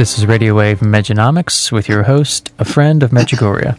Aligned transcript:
This 0.00 0.16
is 0.16 0.24
Radio 0.24 0.54
Wave 0.54 0.80
Mejanomics 0.80 1.70
with 1.70 1.86
your 1.86 2.04
host, 2.04 2.50
a 2.58 2.64
friend 2.64 3.02
of 3.02 3.10
Medjugorje. 3.10 3.78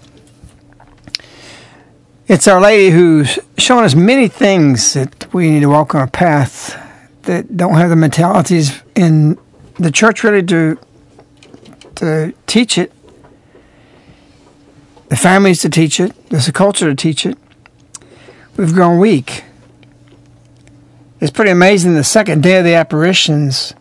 It's 2.27 2.47
Our 2.47 2.61
Lady 2.61 2.91
who's 2.91 3.39
shown 3.57 3.83
us 3.83 3.95
many 3.95 4.27
things 4.27 4.93
that 4.93 5.33
we 5.33 5.49
need 5.49 5.61
to 5.61 5.69
walk 5.69 5.95
on 5.95 6.03
a 6.03 6.07
path 6.07 6.79
that 7.23 7.57
don't 7.57 7.73
have 7.73 7.89
the 7.89 7.95
mentalities 7.95 8.83
in 8.93 9.35
the 9.79 9.89
church 9.89 10.23
really 10.23 10.43
to 10.43 10.77
to 11.95 12.35
teach 12.45 12.77
it, 12.77 12.91
the 15.09 15.17
families 15.17 15.59
to 15.61 15.69
teach 15.71 15.99
it, 15.99 16.13
there's 16.29 16.47
a 16.47 16.53
culture 16.53 16.87
to 16.87 16.95
teach 16.95 17.25
it. 17.25 17.35
We've 18.57 18.73
grown 18.75 18.99
weak. 18.99 19.43
It's 21.19 21.31
pretty 21.31 21.49
amazing 21.49 21.95
the 21.95 22.03
second 22.03 22.43
day 22.43 22.59
of 22.59 22.63
the 22.63 22.75
apparitions 22.75 23.73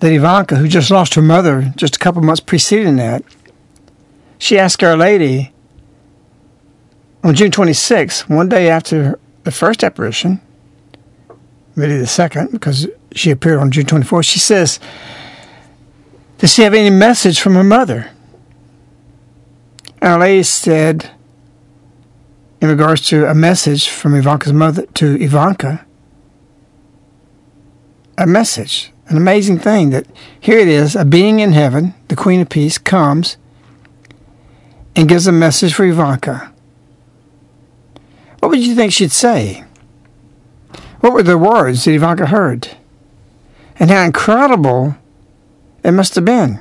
that 0.00 0.12
Ivanka, 0.12 0.56
who 0.56 0.68
just 0.68 0.90
lost 0.90 1.14
her 1.14 1.22
mother 1.22 1.72
just 1.76 1.96
a 1.96 1.98
couple 1.98 2.22
months 2.22 2.40
preceding 2.40 2.96
that, 2.96 3.22
she 4.38 4.58
asked 4.58 4.82
Our 4.82 4.96
Lady 4.96 5.52
on 7.24 7.34
June 7.34 7.50
26th, 7.50 8.28
one 8.28 8.48
day 8.48 8.70
after 8.70 9.18
the 9.42 9.50
first 9.50 9.82
apparition, 9.82 10.40
really 11.74 11.98
the 11.98 12.06
second, 12.06 12.52
because 12.52 12.86
she 13.12 13.30
appeared 13.30 13.58
on 13.58 13.70
June 13.70 13.86
24th, 13.86 14.24
she 14.24 14.38
says, 14.38 14.78
Does 16.38 16.54
she 16.54 16.62
have 16.62 16.74
any 16.74 16.90
message 16.90 17.40
from 17.40 17.54
her 17.54 17.64
mother? 17.64 18.10
Our 20.00 20.20
Lady 20.20 20.44
said, 20.44 21.10
in 22.60 22.68
regards 22.68 23.02
to 23.08 23.26
a 23.26 23.34
message 23.34 23.88
from 23.88 24.14
Ivanka's 24.14 24.52
mother 24.52 24.86
to 24.94 25.20
Ivanka, 25.20 25.84
a 28.16 28.26
message 28.26 28.92
an 29.08 29.16
amazing 29.16 29.58
thing 29.58 29.90
that 29.90 30.06
here 30.38 30.58
it 30.58 30.68
is 30.68 30.94
a 30.94 31.04
being 31.04 31.40
in 31.40 31.52
heaven, 31.52 31.94
the 32.08 32.16
Queen 32.16 32.40
of 32.40 32.48
Peace, 32.48 32.78
comes 32.78 33.36
and 34.94 35.08
gives 35.08 35.26
a 35.26 35.32
message 35.32 35.74
for 35.74 35.84
Ivanka. 35.84 36.52
What 38.40 38.50
would 38.50 38.60
you 38.60 38.74
think 38.74 38.92
she'd 38.92 39.12
say? 39.12 39.64
What 41.00 41.12
were 41.12 41.22
the 41.22 41.38
words 41.38 41.84
that 41.84 41.94
Ivanka 41.94 42.26
heard? 42.26 42.68
And 43.76 43.90
how 43.90 44.02
incredible 44.02 44.96
it 45.84 45.92
must 45.92 46.14
have 46.14 46.24
been. 46.24 46.60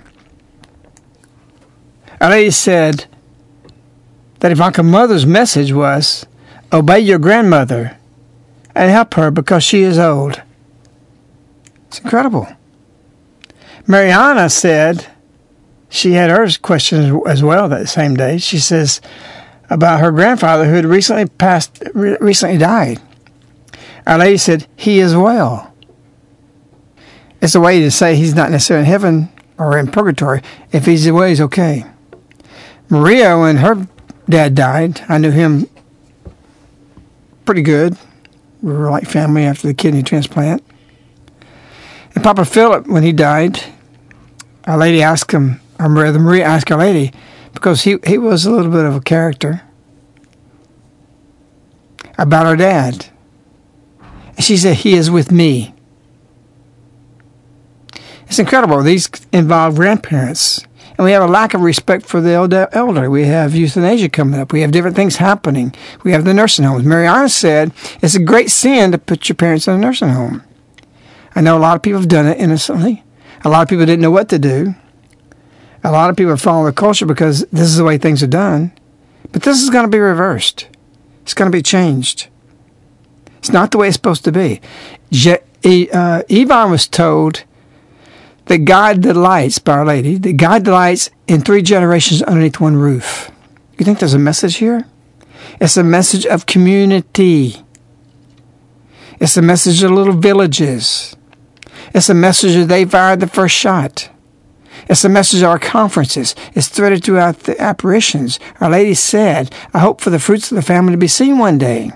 Lady 2.22 2.52
said 2.52 3.06
that 4.40 4.52
Ivanka's 4.52 4.86
mother's 4.86 5.26
message 5.26 5.74
was 5.74 6.26
obey 6.72 7.00
your 7.00 7.20
grandmother 7.20 7.98
and 8.76 8.92
help 8.92 9.16
her 9.16 9.32
because 9.32 9.64
she 9.64 9.82
is 9.82 9.98
old. 9.98 10.42
It's 11.88 12.00
incredible. 12.00 12.48
Mirjana 13.88 14.52
said 14.52 15.08
she 15.90 16.14
had 16.14 16.30
her 16.30 16.48
question 16.62 17.22
as 17.28 17.42
well 17.42 17.70
that 17.70 17.88
same 17.88 18.16
day. 18.16 18.38
She 18.38 18.60
says 18.60 19.02
about 19.70 20.02
her 20.02 20.12
grandfather 20.12 20.66
who 20.66 20.76
had 20.76 20.86
recently 20.86 21.26
passed, 21.26 21.82
recently 21.94 22.58
died. 22.58 23.00
Our 24.06 24.20
Lady 24.20 24.38
said, 24.38 24.68
He 24.76 25.00
is 25.00 25.16
well. 25.16 25.74
It's 27.42 27.56
a 27.56 27.60
way 27.60 27.82
to 27.82 27.92
say 27.92 28.16
he's 28.16 28.36
not 28.36 28.52
necessarily 28.52 28.86
in 28.86 28.92
heaven 28.92 29.30
or 29.58 29.78
in 29.78 29.88
purgatory. 29.88 30.42
If 30.72 30.86
he's 30.86 31.06
away, 31.08 31.30
he's 31.30 31.42
okay. 31.42 31.86
Maria, 32.90 33.38
when 33.38 33.58
her 33.58 33.88
dad 34.30 34.56
died, 34.56 35.02
I 35.08 35.18
knew 35.18 35.32
him 35.32 35.70
pretty 37.46 37.62
good. 37.62 37.98
We 38.62 38.74
were 38.74 38.90
like 38.90 39.06
family 39.06 39.44
after 39.44 39.68
the 39.68 39.74
kidney 39.74 40.04
transplant. 40.04 40.64
And 42.18 42.24
Papa 42.24 42.46
Philip, 42.46 42.88
when 42.88 43.04
he 43.04 43.14
died, 43.14 43.62
Our 44.66 44.76
Lady 44.76 45.04
asked 45.04 45.32
him, 45.32 45.62
or 45.80 45.88
rather 45.88 46.18
Maria 46.18 46.46
asked 46.46 46.72
Our 46.72 46.80
Lady, 46.80 47.14
because 47.54 47.84
he, 47.84 47.98
he 48.08 48.18
was 48.18 48.44
a 48.44 48.50
little 48.50 48.72
bit 48.72 48.86
of 48.86 48.96
a 48.96 49.02
character, 49.02 49.62
about 52.18 52.48
our 52.48 52.56
dad. 52.56 53.06
And 54.36 54.44
she 54.44 54.58
said, 54.58 54.78
He 54.78 54.94
is 54.94 55.12
with 55.12 55.32
me. 55.32 55.76
It's 58.26 58.40
incredible. 58.40 58.82
These 58.82 59.12
involve 59.32 59.76
grandparents 59.76 60.66
And 60.98 61.06
we 61.06 61.12
have 61.12 61.22
a 61.22 61.32
lack 61.32 61.54
of 61.54 61.62
respect 61.62 62.08
for 62.08 62.20
the 62.20 62.32
elder-. 62.32 63.12
We 63.12 63.28
have 63.28 63.54
euthanasia 63.54 64.10
coming 64.10 64.40
up. 64.40 64.52
We 64.52 64.62
have 64.62 64.72
different 64.72 64.96
things 64.96 65.18
happening. 65.18 65.76
We 66.04 66.14
have 66.14 66.26
the 66.26 66.34
nursing 66.34 66.66
homes. 66.66 66.84
Mirjana 66.84 67.30
said 67.30 67.74
it's 68.02 68.16
a 68.16 68.24
great 68.24 68.50
sin 68.50 68.92
to 68.92 68.98
put 68.98 69.30
your 69.30 69.36
parents 69.36 69.68
in 69.68 69.76
a 69.76 69.78
nursing 69.78 70.10
home. 70.10 70.42
I 71.38 71.42
know 71.42 71.56
a 71.56 71.60
lot 71.60 71.76
of 71.76 71.84
people 71.84 72.00
have 72.00 72.10
done 72.10 72.26
it 72.26 72.40
innocently. 72.40 73.04
A 73.46 73.50
lot 73.50 73.62
of 73.62 73.70
people 73.70 73.86
didn't 73.86 74.02
know 74.02 74.10
what 74.10 74.28
to 74.30 74.40
do. 74.40 74.74
A 75.84 75.92
lot 75.92 76.10
of 76.10 76.18
people 76.18 76.32
are 76.32 76.38
following 76.38 76.66
the 76.66 76.74
culture 76.74 77.06
because 77.06 77.42
this 77.52 77.68
is 77.68 77.78
the 77.78 77.84
way 77.84 78.00
things 78.00 78.24
are 78.24 78.28
done. 78.28 78.72
But 79.32 79.44
this 79.44 79.62
is 79.62 79.70
going 79.70 79.86
to 79.86 79.92
be 79.92 80.00
reversed. 80.00 80.68
It's 81.22 81.36
going 81.36 81.52
to 81.52 81.56
be 81.56 81.62
changed. 81.62 82.28
It's 83.38 83.52
not 83.52 83.70
the 83.70 83.78
way 83.78 83.88
it's 83.88 83.96
supposed 83.96 84.24
to 84.24 84.32
be. 84.32 84.62
Je- 85.12 85.38
uh, 85.94 86.24
Ivan 86.28 86.72
was 86.72 86.88
told 86.88 87.44
that 88.46 88.66
God 88.66 89.02
delights, 89.02 89.60
by 89.60 89.74
Our 89.74 89.86
Lady, 89.86 90.18
that 90.18 90.38
God 90.38 90.64
delights 90.64 91.12
in 91.28 91.42
three 91.42 91.62
generations 91.62 92.24
underneath 92.24 92.60
one 92.60 92.78
roof. 92.78 93.30
You 93.78 93.86
think 93.86 94.00
there's 94.00 94.16
a 94.16 94.20
message 94.20 94.56
here? 94.56 94.88
It's 95.62 95.78
a 95.78 95.84
message 95.84 96.26
of 96.26 96.48
community. 96.48 97.58
It's 99.20 99.38
a 99.38 99.42
message 99.42 99.84
of 99.84 99.92
little 99.92 100.16
villages. 100.16 101.16
It's 101.94 102.10
a 102.10 102.14
message 102.14 102.56
that 102.56 102.68
they 102.68 102.86
fired 102.86 103.20
the 103.20 103.28
first 103.28 103.56
shot. 103.56 104.10
It's 104.90 105.02
the 105.02 105.10
message 105.10 105.42
of 105.42 105.50
our 105.50 105.60
conferences. 105.60 106.36
It's 106.54 106.70
threaded 106.70 107.04
throughout 107.04 107.42
the 107.42 107.60
apparitions. 107.62 108.40
Our 108.62 108.70
Lady 108.70 108.94
said, 108.94 109.54
I 109.74 109.80
hope 109.80 110.02
for 110.02 110.10
the 110.10 110.20
fruits 110.20 110.52
of 110.52 110.56
the 110.56 110.62
family 110.62 110.94
to 110.94 110.98
be 110.98 111.08
seen 111.08 111.38
one 111.38 111.58
day. 111.58 111.92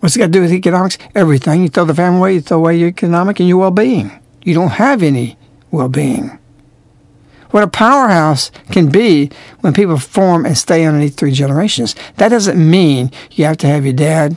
What's 0.00 0.14
it 0.14 0.20
got 0.20 0.26
to 0.26 0.32
do 0.32 0.42
with 0.42 0.52
economics? 0.52 0.98
Everything. 1.14 1.62
You 1.62 1.68
throw 1.68 1.84
the 1.84 1.94
family 1.94 2.18
away, 2.18 2.34
you 2.34 2.40
throw 2.40 2.58
away 2.58 2.76
your 2.76 2.88
economic 2.88 3.40
and 3.40 3.48
your 3.48 3.58
well 3.58 3.70
being. 3.70 4.12
You 4.44 4.54
don't 4.54 4.72
have 4.72 5.02
any 5.02 5.36
well 5.70 5.88
being. 5.88 6.38
What 7.50 7.62
a 7.62 7.68
powerhouse 7.68 8.50
can 8.70 8.90
be 8.90 9.30
when 9.60 9.72
people 9.72 9.96
form 9.96 10.44
and 10.44 10.58
stay 10.58 10.84
underneath 10.84 11.16
three 11.16 11.32
generations. 11.32 11.94
That 12.16 12.28
doesn't 12.28 12.58
mean 12.58 13.10
you 13.32 13.46
have 13.46 13.56
to 13.58 13.66
have 13.66 13.84
your 13.84 13.94
dad, 13.94 14.36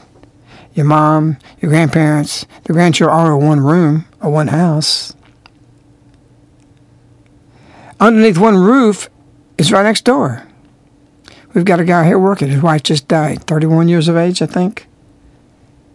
your 0.74 0.86
mom, 0.86 1.36
your 1.60 1.70
grandparents, 1.70 2.46
the 2.64 2.72
grandchildren 2.72 3.18
all 3.18 3.38
in 3.38 3.46
one 3.46 3.60
room 3.60 4.06
or 4.20 4.30
one 4.30 4.48
house. 4.48 5.14
Underneath 7.98 8.38
one 8.38 8.56
roof 8.56 9.10
is 9.58 9.72
right 9.72 9.82
next 9.82 10.04
door. 10.04 10.46
We've 11.52 11.64
got 11.64 11.80
a 11.80 11.84
guy 11.84 12.06
here 12.06 12.18
working. 12.18 12.48
His 12.48 12.62
wife 12.62 12.82
just 12.82 13.08
died, 13.08 13.44
31 13.44 13.88
years 13.88 14.08
of 14.08 14.16
age, 14.16 14.40
I 14.40 14.46
think. 14.46 14.86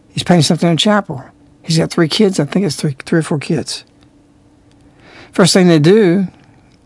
He's 0.10 0.24
painting 0.24 0.44
something 0.44 0.70
in 0.70 0.78
chapel. 0.78 1.24
He's 1.64 1.78
got 1.78 1.92
three 1.92 2.08
kids. 2.08 2.40
I 2.40 2.46
think 2.46 2.66
it's 2.66 2.76
three, 2.76 2.96
three 3.06 3.20
or 3.20 3.24
four 3.24 3.40
kids. 3.40 3.86
First 5.32 5.54
thing 5.54 5.68
they 5.68 5.80
do 5.80 6.28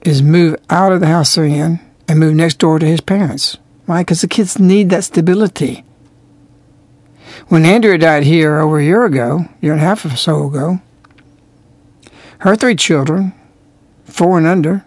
is 0.01 0.23
move 0.23 0.55
out 0.69 0.91
of 0.91 1.01
the 1.01 1.07
house 1.07 1.35
they're 1.35 1.45
in 1.45 1.79
and 2.07 2.19
move 2.19 2.33
next 2.33 2.59
door 2.59 2.79
to 2.79 2.85
his 2.85 3.01
parents. 3.01 3.57
Why? 3.85 4.01
Because 4.01 4.21
the 4.21 4.27
kids 4.27 4.57
need 4.57 4.89
that 4.89 5.03
stability. 5.03 5.83
When 7.47 7.65
Andrea 7.65 7.97
died 7.97 8.23
here 8.23 8.59
over 8.59 8.79
a 8.79 8.83
year 8.83 9.05
ago, 9.05 9.45
year 9.61 9.73
and 9.73 9.81
a 9.81 9.85
half 9.85 10.05
or 10.05 10.15
so 10.15 10.47
ago, 10.47 10.81
her 12.39 12.55
three 12.55 12.75
children, 12.75 13.33
four 14.05 14.37
and 14.37 14.47
under, 14.47 14.85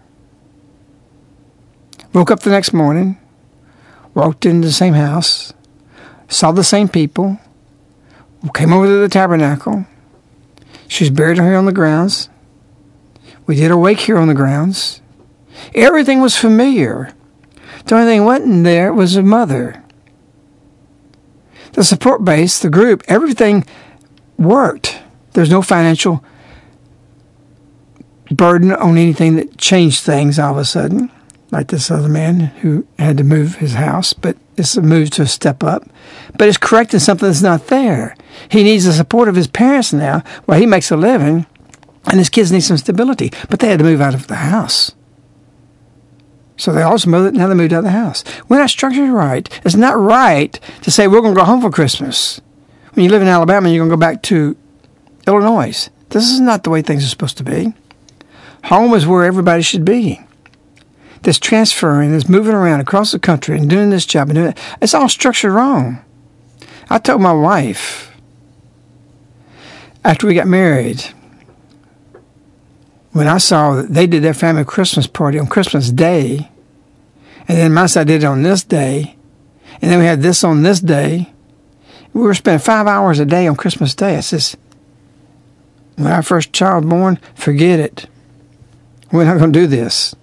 woke 2.13 2.31
up 2.31 2.41
the 2.41 2.49
next 2.49 2.73
morning, 2.73 3.17
walked 4.13 4.45
into 4.45 4.67
the 4.67 4.73
same 4.73 4.93
house, 4.93 5.53
saw 6.29 6.51
the 6.51 6.63
same 6.63 6.87
people, 6.87 7.39
came 8.53 8.73
over 8.73 8.85
to 8.85 8.99
the 8.99 9.09
tabernacle. 9.09 9.85
She 10.87 11.03
was 11.03 11.11
buried 11.11 11.37
here 11.37 11.55
on 11.55 11.65
the 11.65 11.71
grounds. 11.71 12.29
We 13.45 13.55
did 13.55 13.71
a 13.71 13.77
wake 13.77 14.01
here 14.01 14.17
on 14.17 14.27
the 14.27 14.33
grounds. 14.33 15.01
Everything 15.75 16.21
was 16.21 16.37
familiar. 16.37 17.13
The 17.85 17.95
only 17.95 18.07
thing 18.07 18.19
that 18.19 18.25
wasn't 18.25 18.63
there 18.63 18.93
was 18.93 19.15
a 19.15 19.23
mother. 19.23 19.82
The 21.73 21.83
support 21.83 22.23
base, 22.23 22.59
the 22.59 22.69
group, 22.69 23.03
everything 23.07 23.65
worked. 24.37 24.99
There's 25.33 25.49
no 25.49 25.61
financial 25.61 26.23
burden 28.31 28.71
on 28.71 28.97
anything 28.97 29.35
that 29.35 29.57
changed 29.57 30.03
things 30.03 30.39
all 30.39 30.53
of 30.53 30.57
a 30.57 30.65
sudden, 30.65 31.11
like 31.51 31.67
this 31.67 31.91
other 31.91 32.09
man 32.09 32.39
who 32.39 32.87
had 32.97 33.17
to 33.17 33.23
move 33.23 33.55
his 33.55 33.73
house, 33.73 34.13
but 34.13 34.37
it's 34.55 34.77
a 34.77 34.81
move 34.81 35.09
to 35.11 35.23
a 35.23 35.27
step 35.27 35.63
up. 35.63 35.83
But 36.37 36.47
it's 36.47 36.57
correcting 36.57 36.99
something 36.99 37.27
that's 37.27 37.41
not 37.41 37.67
there. 37.67 38.15
He 38.49 38.63
needs 38.63 38.85
the 38.85 38.93
support 38.93 39.27
of 39.27 39.35
his 39.35 39.47
parents 39.47 39.93
now 39.93 40.23
while 40.45 40.59
he 40.59 40.65
makes 40.65 40.91
a 40.91 40.97
living, 40.97 41.45
and 42.05 42.19
his 42.19 42.29
kids 42.29 42.51
need 42.51 42.61
some 42.61 42.77
stability. 42.77 43.31
But 43.49 43.59
they 43.59 43.69
had 43.69 43.79
to 43.79 43.85
move 43.85 44.01
out 44.01 44.13
of 44.13 44.27
the 44.27 44.35
house. 44.35 44.93
So 46.57 46.71
they 46.71 46.81
also 46.81 47.09
moved, 47.09 47.35
now 47.35 47.47
they 47.47 47.55
moved 47.55 47.73
out 47.73 47.79
of 47.79 47.83
the 47.85 47.91
house. 47.91 48.23
We're 48.47 48.59
not 48.59 48.69
structured 48.69 49.09
right. 49.09 49.49
It's 49.65 49.75
not 49.75 49.97
right 49.97 50.59
to 50.83 50.91
say 50.91 51.07
we're 51.07 51.21
going 51.21 51.33
to 51.33 51.39
go 51.39 51.45
home 51.45 51.61
for 51.61 51.71
Christmas. 51.71 52.41
When 52.93 53.03
you 53.03 53.09
live 53.09 53.21
in 53.21 53.27
Alabama, 53.27 53.69
you're 53.69 53.79
going 53.79 53.89
to 53.89 53.95
go 53.95 53.99
back 53.99 54.21
to 54.23 54.55
Illinois. 55.25 55.89
This 56.09 56.29
is 56.29 56.39
not 56.39 56.63
the 56.63 56.69
way 56.69 56.81
things 56.81 57.03
are 57.03 57.09
supposed 57.09 57.37
to 57.37 57.43
be. 57.43 57.73
Home 58.65 58.93
is 58.93 59.07
where 59.07 59.25
everybody 59.25 59.63
should 59.63 59.83
be. 59.83 60.21
This 61.23 61.39
transferring, 61.39 62.11
this 62.11 62.29
moving 62.29 62.53
around 62.53 62.81
across 62.81 63.11
the 63.11 63.19
country 63.19 63.57
and 63.57 63.69
doing 63.69 63.89
this 63.89 64.05
job 64.05 64.29
and 64.29 64.35
doing 64.35 64.49
it, 64.49 64.59
it's 64.81 64.93
all 64.93 65.09
structured 65.09 65.53
wrong. 65.53 66.03
I 66.89 66.99
told 66.99 67.21
my 67.21 67.33
wife 67.33 68.11
after 70.05 70.27
we 70.27 70.35
got 70.35 70.47
married, 70.47 71.03
when 73.13 73.27
I 73.27 73.37
saw 73.37 73.75
that 73.75 73.93
they 73.93 74.07
did 74.07 74.23
their 74.23 74.33
family 74.33 74.65
Christmas 74.65 75.07
party 75.07 75.39
on 75.39 75.47
Christmas 75.47 75.91
Day, 75.91 76.49
and 77.47 77.57
then 77.57 77.73
my 77.73 77.85
side 77.85 78.07
did 78.07 78.23
it 78.23 78.27
on 78.27 78.41
this 78.41 78.63
day, 78.63 79.15
and 79.81 79.91
then 79.91 79.99
we 79.99 80.05
had 80.05 80.21
this 80.21 80.43
on 80.43 80.63
this 80.63 80.79
day, 80.79 81.31
we 82.13 82.21
were 82.21 82.33
spending 82.33 82.59
five 82.59 82.87
hours 82.87 83.19
a 83.19 83.25
day 83.25 83.47
on 83.47 83.55
Christmas 83.55 83.95
Day. 83.95 84.17
I 84.17 84.19
says, 84.21 84.57
when 85.95 86.11
our 86.11 86.23
first 86.23 86.53
child 86.53 86.89
born, 86.89 87.19
forget 87.35 87.79
it. 87.79 88.07
We're 89.11 89.25
not 89.25 89.37
going 89.37 89.53
to 89.53 89.59
do 89.59 89.67
this. 89.67 90.15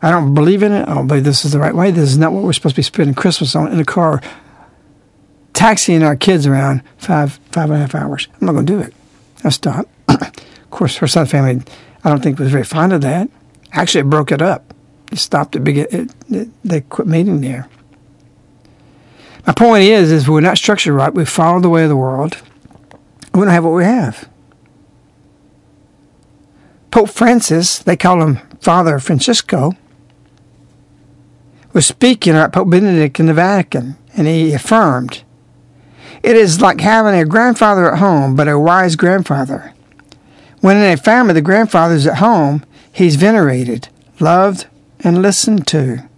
I 0.00 0.10
don't 0.10 0.34
believe 0.34 0.62
in 0.62 0.72
it. 0.72 0.88
I 0.88 0.94
don't 0.94 1.06
believe 1.06 1.24
this 1.24 1.44
is 1.44 1.52
the 1.52 1.58
right 1.58 1.74
way. 1.74 1.90
This 1.90 2.10
is 2.10 2.18
not 2.18 2.32
what 2.32 2.42
we're 2.42 2.52
supposed 2.52 2.74
to 2.74 2.78
be 2.78 2.82
spending 2.82 3.14
Christmas 3.14 3.54
on 3.54 3.72
in 3.72 3.80
a 3.80 3.84
car, 3.84 4.22
taxiing 5.52 6.02
our 6.02 6.16
kids 6.16 6.46
around 6.46 6.82
five, 6.96 7.38
five 7.52 7.70
and 7.70 7.74
a 7.74 7.86
half 7.86 7.94
hours. 7.94 8.28
I'm 8.40 8.46
not 8.46 8.52
going 8.52 8.66
to 8.66 8.72
do 8.72 8.80
it. 8.80 8.94
I 9.44 9.50
stopped. 9.50 9.90
course, 10.74 10.96
her 10.96 11.06
side 11.06 11.30
family, 11.30 11.62
I 12.04 12.10
don't 12.10 12.22
think 12.22 12.38
was 12.38 12.50
very 12.50 12.64
fond 12.64 12.92
of 12.92 13.00
that. 13.00 13.28
Actually, 13.72 14.02
it 14.02 14.10
broke 14.10 14.30
it 14.30 14.42
up. 14.42 14.74
It 15.10 15.18
stopped 15.18 15.56
it. 15.56 15.66
it, 15.66 16.10
it 16.28 16.48
they 16.64 16.80
quit 16.82 17.08
meeting 17.08 17.40
there. 17.40 17.68
My 19.46 19.52
point 19.52 19.84
is, 19.84 20.10
is 20.10 20.28
we're 20.28 20.40
not 20.40 20.58
structured 20.58 20.94
right. 20.94 21.12
We 21.12 21.24
follow 21.24 21.60
the 21.60 21.68
way 21.68 21.82
of 21.82 21.88
the 21.88 21.96
world. 21.96 22.40
We 23.32 23.40
don't 23.40 23.48
have 23.48 23.64
what 23.64 23.74
we 23.74 23.84
have. 23.84 24.28
Pope 26.90 27.10
Francis, 27.10 27.80
they 27.80 27.96
call 27.96 28.22
him 28.22 28.38
Father 28.60 28.98
Francesco, 28.98 29.72
was 31.72 31.86
speaking 31.86 32.34
at 32.34 32.52
Pope 32.52 32.70
Benedict 32.70 33.18
in 33.18 33.26
the 33.26 33.34
Vatican, 33.34 33.96
and 34.16 34.28
he 34.28 34.54
affirmed, 34.54 35.24
It 36.22 36.36
is 36.36 36.60
like 36.60 36.80
having 36.80 37.20
a 37.20 37.24
grandfather 37.24 37.92
at 37.92 37.98
home, 37.98 38.36
but 38.36 38.48
a 38.48 38.58
wise 38.58 38.94
grandfather. 38.94 39.73
When 40.64 40.78
in 40.78 40.90
a 40.90 40.96
family 40.96 41.34
the 41.34 41.42
grandfather 41.42 41.94
is 41.94 42.06
at 42.06 42.16
home, 42.20 42.64
he's 42.90 43.16
venerated, 43.16 43.90
loved, 44.18 44.66
and 45.00 45.20
listened 45.20 45.66
to. 45.66 46.08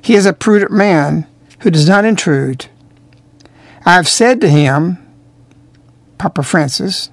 He 0.00 0.14
is 0.14 0.24
a 0.24 0.32
prudent 0.32 0.70
man 0.70 1.26
who 1.58 1.70
does 1.70 1.86
not 1.86 2.06
intrude. 2.06 2.68
I 3.84 3.96
have 3.96 4.08
said 4.08 4.40
to 4.40 4.48
him, 4.48 4.96
Papa 6.16 6.42
Francis, 6.42 7.10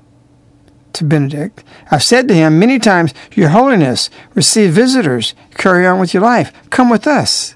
to 0.94 1.04
Benedict, 1.04 1.66
I've 1.92 2.02
said 2.02 2.30
to 2.30 2.34
him 2.34 2.60
many 2.60 2.80
times, 2.80 3.14
Your 3.34 3.50
Holiness, 3.50 4.10
receive 4.34 4.72
visitors, 4.72 5.36
carry 5.56 5.86
on 5.86 6.00
with 6.00 6.14
your 6.14 6.24
life, 6.24 6.54
come 6.70 6.90
with 6.90 7.08
us. 7.08 7.56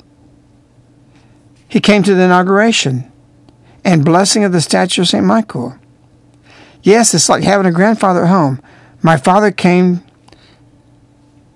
He 1.70 1.80
came 1.80 2.04
to 2.04 2.14
the 2.14 2.24
inauguration 2.24 3.10
and 3.86 4.04
blessing 4.04 4.44
of 4.44 4.52
the 4.52 4.60
statue 4.60 5.04
of 5.04 5.08
St. 5.08 5.26
Michael. 5.26 5.78
Yes, 6.84 7.14
it's 7.14 7.30
like 7.30 7.44
having 7.44 7.68
a 7.68 7.72
grandfather 7.72 8.24
at 8.24 8.30
home. 8.30 8.62
My 9.01 9.17
father 9.17 9.51
came, 9.51 10.03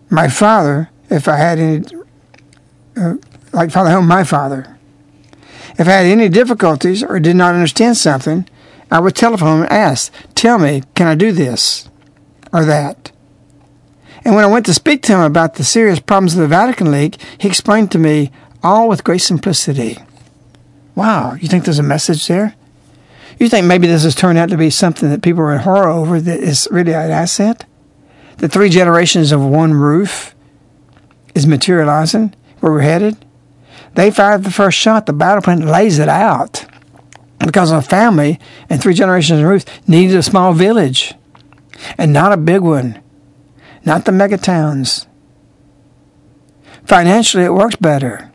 my 0.10 0.28
father, 0.28 0.90
if 1.10 1.28
I 1.28 1.38
had 1.38 1.60
any, 1.60 1.86
uh, 2.98 3.16
like 3.54 3.72
father 3.72 3.92
home, 3.92 4.08
my 4.08 4.24
father. 4.24 4.78
If 5.78 5.88
I 5.88 5.92
had 5.92 6.06
any 6.06 6.30
difficulties 6.30 7.04
or 7.04 7.20
did 7.20 7.36
not 7.36 7.54
understand 7.54 7.98
something, 7.98 8.48
I 8.90 9.00
would 9.00 9.16
telephone 9.16 9.62
and 9.62 9.72
ask, 9.72 10.12
Tell 10.34 10.58
me, 10.58 10.84
can 10.96 11.08
I 11.08 11.16
do 11.16 11.32
this 11.32 11.90
or 12.54 12.66
that? 12.66 13.12
And 14.24 14.34
when 14.34 14.44
I 14.44 14.48
went 14.48 14.66
to 14.66 14.74
speak 14.74 15.04
to 15.04 15.14
him 15.14 15.20
about 15.20 15.56
the 15.56 15.64
serious 15.64 16.00
problems 16.00 16.34
of 16.34 16.40
the 16.40 16.48
Vatican 16.48 16.92
leaks, 16.92 17.18
he 17.38 17.48
explained 17.48 17.92
to 17.92 18.00
me 18.00 18.32
all 18.64 18.90
with 18.90 19.04
great 19.04 19.22
simplicity. 19.22 19.98
Wow, 20.96 21.34
you 21.36 21.48
think 21.48 21.66
there's 21.66 21.78
a 21.78 21.84
message 21.84 22.28
there? 22.28 22.56
You 23.40 23.50
think 23.50 23.66
maybe 23.66 23.88
this 23.88 24.04
has 24.04 24.16
turned 24.16 24.38
out 24.38 24.50
to 24.50 24.58
be 24.58 24.70
something 24.70 25.10
that 25.10 25.22
people 25.22 25.44
are 25.44 25.54
in 25.54 25.60
horror 25.60 25.90
over 25.90 26.22
that 26.22 26.40
is 26.40 26.68
really 26.72 26.94
an 26.94 27.12
asset? 27.12 27.66
the 28.38 28.50
three 28.50 28.70
generations 28.70 29.32
of 29.32 29.42
one 29.42 29.74
roof 29.74 30.36
is 31.34 31.48
materializing, 31.48 32.34
where 32.60 32.72
we're 32.72 32.82
headed. 32.82 33.26
They 33.94 34.12
fired 34.12 34.44
the 34.44 34.52
first 34.52 34.78
shot. 34.78 35.06
The 35.06 35.14
battle 35.14 35.42
plan 35.42 35.66
lays 35.66 36.00
it 36.00 36.10
out 36.10 36.66
because 37.40 37.72
a 37.72 37.82
family 37.82 38.40
and 38.70 38.82
three 38.82 38.94
generations 38.94 39.40
of 39.40 39.46
roof 39.46 39.66
needed 39.88 40.18
a 40.18 40.24
small 40.24 40.54
village 40.54 41.14
and 41.98 42.12
not 42.12 42.34
a 42.34 42.38
big 42.38 42.62
one, 42.62 43.02
not 43.86 44.06
the 44.06 44.12
mega 44.12 44.38
towns. 44.38 45.08
Financially, 46.86 47.44
it 47.44 47.54
works 47.54 47.76
better. 47.78 48.32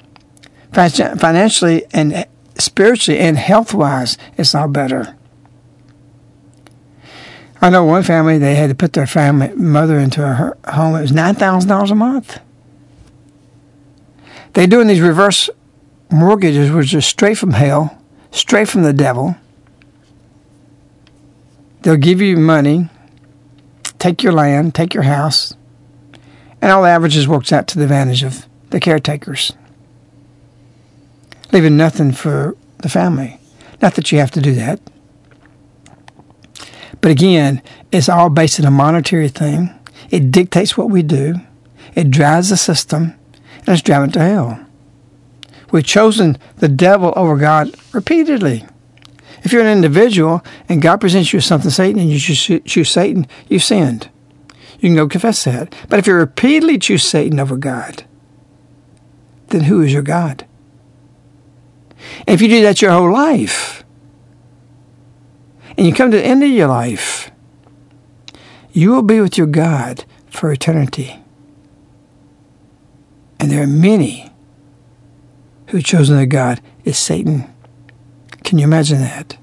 Financially 0.72 1.84
and 1.92 2.26
spiritually 2.60 3.20
and 3.20 3.36
health 3.36 3.74
wise, 3.74 4.16
it's 4.36 4.54
all 4.54 4.68
better. 4.68 5.16
I 7.62 7.68
know 7.68 7.84
one 7.84 8.02
family, 8.02 8.38
they 8.38 8.54
had 8.54 8.70
to 8.70 8.74
put 8.74 8.94
their 8.94 9.06
family 9.06 9.48
mother 9.54 9.98
into 9.98 10.22
a 10.24 10.70
home. 10.70 10.96
It 10.96 11.02
was 11.02 11.12
$9,000 11.12 11.90
a 11.90 11.94
month. 11.94 12.40
They're 14.54 14.66
doing 14.66 14.88
these 14.88 15.00
reverse 15.00 15.50
mortgages, 16.10 16.70
which 16.70 16.94
are 16.94 17.00
straight 17.00 17.38
from 17.38 17.52
hell, 17.52 17.98
straight 18.30 18.68
from 18.68 18.82
the 18.82 18.92
devil. 18.92 19.36
They'll 21.82 21.96
give 21.96 22.20
you 22.20 22.36
money, 22.36 22.88
take 23.98 24.22
your 24.22 24.32
land, 24.32 24.74
take 24.74 24.94
your 24.94 25.04
house, 25.04 25.54
and 26.60 26.70
all 26.70 26.82
the 26.82 26.88
averages 26.88 27.28
works 27.28 27.52
out 27.52 27.66
to 27.68 27.78
the 27.78 27.84
advantage 27.84 28.22
of 28.22 28.46
the 28.70 28.80
caretakers, 28.80 29.52
leaving 31.52 31.76
nothing 31.76 32.12
for 32.12 32.56
the 32.78 32.88
family. 32.88 33.38
Not 33.82 33.94
that 33.94 34.12
you 34.12 34.18
have 34.18 34.30
to 34.32 34.40
do 34.40 34.54
that. 34.54 34.80
But 37.00 37.10
again, 37.10 37.62
it's 37.90 38.08
all 38.08 38.28
based 38.28 38.60
on 38.60 38.66
a 38.66 38.70
monetary 38.70 39.28
thing. 39.28 39.74
It 40.10 40.30
dictates 40.30 40.76
what 40.76 40.90
we 40.90 41.02
do. 41.02 41.36
It 41.94 42.10
drives 42.10 42.50
the 42.50 42.56
system, 42.56 43.14
and 43.58 43.68
it's 43.68 43.82
driving 43.82 44.12
to 44.12 44.20
hell. 44.20 44.66
We've 45.72 45.84
chosen 45.84 46.36
the 46.58 46.68
devil 46.68 47.12
over 47.16 47.36
God 47.36 47.74
repeatedly. 47.92 48.66
If 49.42 49.52
you're 49.52 49.62
an 49.62 49.72
individual 49.72 50.44
and 50.68 50.82
God 50.82 51.00
presents 51.00 51.32
you 51.32 51.38
with 51.38 51.44
something 51.44 51.70
Satan 51.70 52.00
and 52.00 52.10
you 52.10 52.18
choose 52.18 52.90
Satan, 52.90 53.26
you've 53.48 53.62
sinned. 53.62 54.10
You 54.78 54.88
can 54.88 54.96
go 54.96 55.08
confess 55.08 55.44
that. 55.44 55.74
But 55.88 55.98
if 55.98 56.06
you 56.06 56.14
repeatedly 56.14 56.78
choose 56.78 57.04
Satan 57.04 57.40
over 57.40 57.56
God, 57.56 58.04
then 59.48 59.62
who 59.62 59.80
is 59.80 59.92
your 59.92 60.02
God? 60.02 60.44
And 62.26 62.34
if 62.34 62.40
you 62.40 62.48
do 62.48 62.62
that 62.62 62.82
your 62.82 62.92
whole 62.92 63.12
life, 63.12 63.84
and 65.76 65.86
you 65.86 65.92
come 65.94 66.10
to 66.10 66.16
the 66.16 66.24
end 66.24 66.42
of 66.42 66.50
your 66.50 66.68
life, 66.68 67.30
you 68.72 68.90
will 68.90 69.02
be 69.02 69.20
with 69.20 69.38
your 69.38 69.46
God 69.46 70.04
for 70.28 70.52
eternity. 70.52 71.16
And 73.38 73.50
there 73.50 73.62
are 73.62 73.66
many 73.66 74.30
who've 75.68 75.84
chosen 75.84 76.16
their 76.16 76.26
God 76.26 76.60
is 76.84 76.98
Satan. 76.98 77.52
Can 78.44 78.58
you 78.58 78.64
imagine 78.64 79.00
that? 79.00 79.38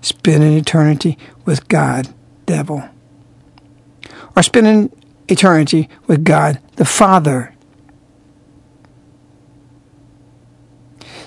Spending 0.00 0.56
eternity 0.56 1.18
with 1.44 1.68
God, 1.68 2.12
devil. 2.46 2.82
Or 4.36 4.42
spending 4.42 4.90
eternity 5.28 5.88
with 6.06 6.24
God, 6.24 6.60
the 6.76 6.84
Father. 6.84 7.54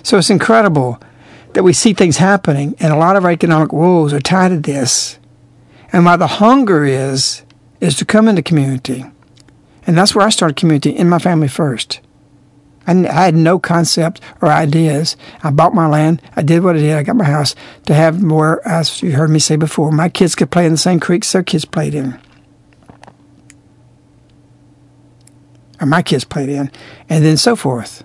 So 0.03 0.17
it's 0.17 0.29
incredible 0.29 1.00
that 1.53 1.63
we 1.63 1.74
see 1.74 1.93
things 1.93 2.17
happening, 2.17 2.75
and 2.79 2.91
a 2.91 2.98
lot 2.98 3.15
of 3.15 3.25
our 3.25 3.31
economic 3.31 3.72
woes 3.72 4.13
are 4.13 4.19
tied 4.19 4.50
to 4.50 4.60
this. 4.60 5.17
And 5.91 6.05
why 6.05 6.17
the 6.17 6.27
hunger 6.27 6.83
is, 6.83 7.43
is 7.79 7.95
to 7.98 8.05
come 8.05 8.27
into 8.27 8.41
community. 8.41 9.05
And 9.86 9.98
that's 9.98 10.13
where 10.15 10.25
I 10.25 10.29
started 10.29 10.57
community, 10.57 10.89
in 10.89 11.10
my 11.10 11.19
family 11.19 11.48
first. 11.48 12.00
I, 12.88 13.07
I 13.07 13.25
had 13.25 13.36
no 13.36 13.60
concept 13.60 14.19
or 14.41 14.50
ideas. 14.50 15.15
I 15.41 15.51
bought 15.51 15.74
my 15.74 15.88
land. 15.88 16.22
I 16.36 16.41
did 16.41 16.63
what 16.63 16.75
I 16.75 16.79
did. 16.79 16.98
I 16.98 17.03
got 17.03 17.15
my 17.15 17.25
house 17.25 17.55
to 17.86 17.93
have 17.93 18.22
more, 18.22 18.67
as 18.67 19.01
you 19.01 19.13
heard 19.13 19.29
me 19.29 19.39
say 19.39 19.55
before, 19.55 19.91
my 19.91 20.10
kids 20.10 20.36
could 20.36 20.51
play 20.51 20.65
in 20.65 20.72
the 20.72 20.77
same 20.77 21.00
creeks 21.00 21.31
their 21.31 21.43
kids 21.43 21.65
played 21.65 21.93
in. 21.93 22.19
Or 25.79 25.86
my 25.86 26.01
kids 26.01 26.24
played 26.24 26.50
in. 26.50 26.72
And 27.10 27.24
then 27.24 27.38
so 27.38 27.55
forth. 27.55 28.03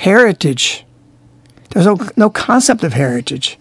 Heritage 0.00 0.84
there's 1.70 1.86
no, 1.86 1.98
no 2.16 2.30
concept 2.30 2.82
of 2.82 2.92
heritage, 2.94 3.58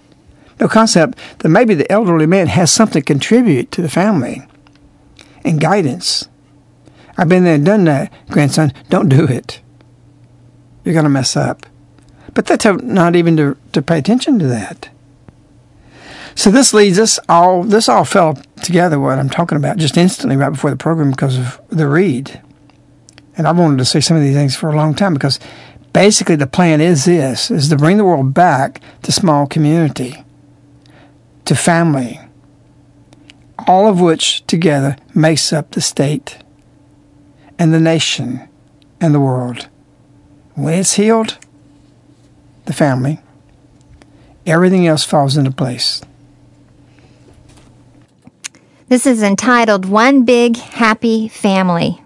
no 0.59 0.67
concept 0.67 1.17
that 1.39 1.49
maybe 1.49 1.73
the 1.73 1.89
elderly 1.91 2.25
man 2.25 2.47
has 2.47 2.71
something 2.71 3.01
to 3.01 3.05
contribute 3.05 3.71
to 3.71 3.81
the 3.81 3.89
family 3.89 4.47
and 5.43 5.61
guidance. 5.61 6.27
I've 7.17 7.29
been 7.29 7.43
there 7.43 7.55
and 7.55 7.65
done 7.65 7.83
that, 7.85 8.11
grandson. 8.29 8.73
Don't 8.89 9.09
do 9.09 9.25
it. 9.25 9.61
You're 10.83 10.93
going 10.93 11.03
to 11.03 11.09
mess 11.09 11.35
up. 11.35 11.65
But 12.33 12.45
that's 12.45 12.65
not 12.65 13.15
even 13.15 13.37
to, 13.37 13.57
to 13.73 13.81
pay 13.81 13.99
attention 13.99 14.39
to 14.39 14.47
that. 14.47 14.89
So 16.35 16.49
this 16.51 16.73
leads 16.73 16.97
us 16.97 17.19
all, 17.27 17.63
this 17.63 17.89
all 17.89 18.05
fell 18.05 18.35
together, 18.63 18.99
what 18.99 19.19
I'm 19.19 19.29
talking 19.29 19.57
about, 19.57 19.77
just 19.77 19.97
instantly 19.97 20.37
right 20.37 20.51
before 20.51 20.69
the 20.69 20.77
program 20.77 21.11
because 21.11 21.37
of 21.37 21.59
the 21.69 21.87
read. 21.87 22.41
And 23.35 23.47
I 23.47 23.51
wanted 23.51 23.77
to 23.79 23.85
say 23.85 23.99
some 23.99 24.15
of 24.17 24.23
these 24.23 24.35
things 24.35 24.55
for 24.55 24.69
a 24.69 24.75
long 24.75 24.95
time 24.95 25.13
because 25.13 25.39
basically 25.93 26.35
the 26.35 26.47
plan 26.47 26.81
is 26.81 27.05
this 27.05 27.51
is 27.51 27.69
to 27.69 27.75
bring 27.75 27.97
the 27.97 28.05
world 28.05 28.33
back 28.33 28.81
to 29.03 29.11
small 29.11 29.47
community 29.47 30.23
to 31.45 31.55
family 31.55 32.19
all 33.67 33.87
of 33.87 33.99
which 33.99 34.45
together 34.47 34.95
makes 35.13 35.51
up 35.51 35.71
the 35.71 35.81
state 35.81 36.37
and 37.57 37.73
the 37.73 37.79
nation 37.79 38.47
and 39.01 39.13
the 39.13 39.19
world. 39.19 39.67
When 40.55 40.73
it's 40.73 40.93
healed 40.93 41.37
the 42.65 42.73
family 42.73 43.19
everything 44.45 44.87
else 44.87 45.03
falls 45.03 45.37
into 45.37 45.51
place. 45.51 46.01
This 48.87 49.05
is 49.05 49.21
entitled 49.21 49.85
one 49.85 50.25
big 50.25 50.57
happy 50.57 51.27
family 51.27 52.01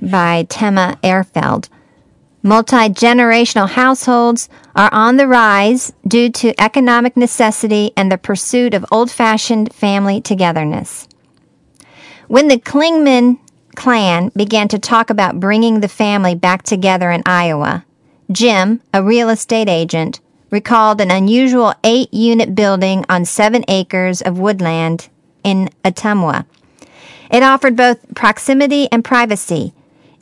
by 0.00 0.46
tema 0.48 0.98
ehrfeld 1.02 1.68
Multi 2.48 2.88
generational 2.88 3.68
households 3.68 4.48
are 4.74 4.88
on 4.90 5.18
the 5.18 5.28
rise 5.28 5.92
due 6.06 6.30
to 6.30 6.58
economic 6.58 7.14
necessity 7.14 7.92
and 7.94 8.10
the 8.10 8.16
pursuit 8.16 8.72
of 8.72 8.86
old 8.90 9.10
fashioned 9.10 9.70
family 9.74 10.22
togetherness. 10.22 11.06
When 12.26 12.48
the 12.48 12.56
Klingman 12.56 13.38
clan 13.76 14.32
began 14.34 14.66
to 14.68 14.78
talk 14.78 15.10
about 15.10 15.38
bringing 15.38 15.80
the 15.80 15.88
family 15.88 16.34
back 16.34 16.62
together 16.62 17.10
in 17.10 17.22
Iowa, 17.26 17.84
Jim, 18.32 18.80
a 18.94 19.04
real 19.04 19.28
estate 19.28 19.68
agent, 19.68 20.20
recalled 20.50 21.02
an 21.02 21.10
unusual 21.10 21.74
eight 21.84 22.14
unit 22.14 22.54
building 22.54 23.04
on 23.10 23.26
seven 23.26 23.62
acres 23.68 24.22
of 24.22 24.38
woodland 24.38 25.10
in 25.44 25.68
Ottumwa. 25.84 26.46
It 27.30 27.42
offered 27.42 27.76
both 27.76 28.14
proximity 28.14 28.88
and 28.90 29.04
privacy 29.04 29.74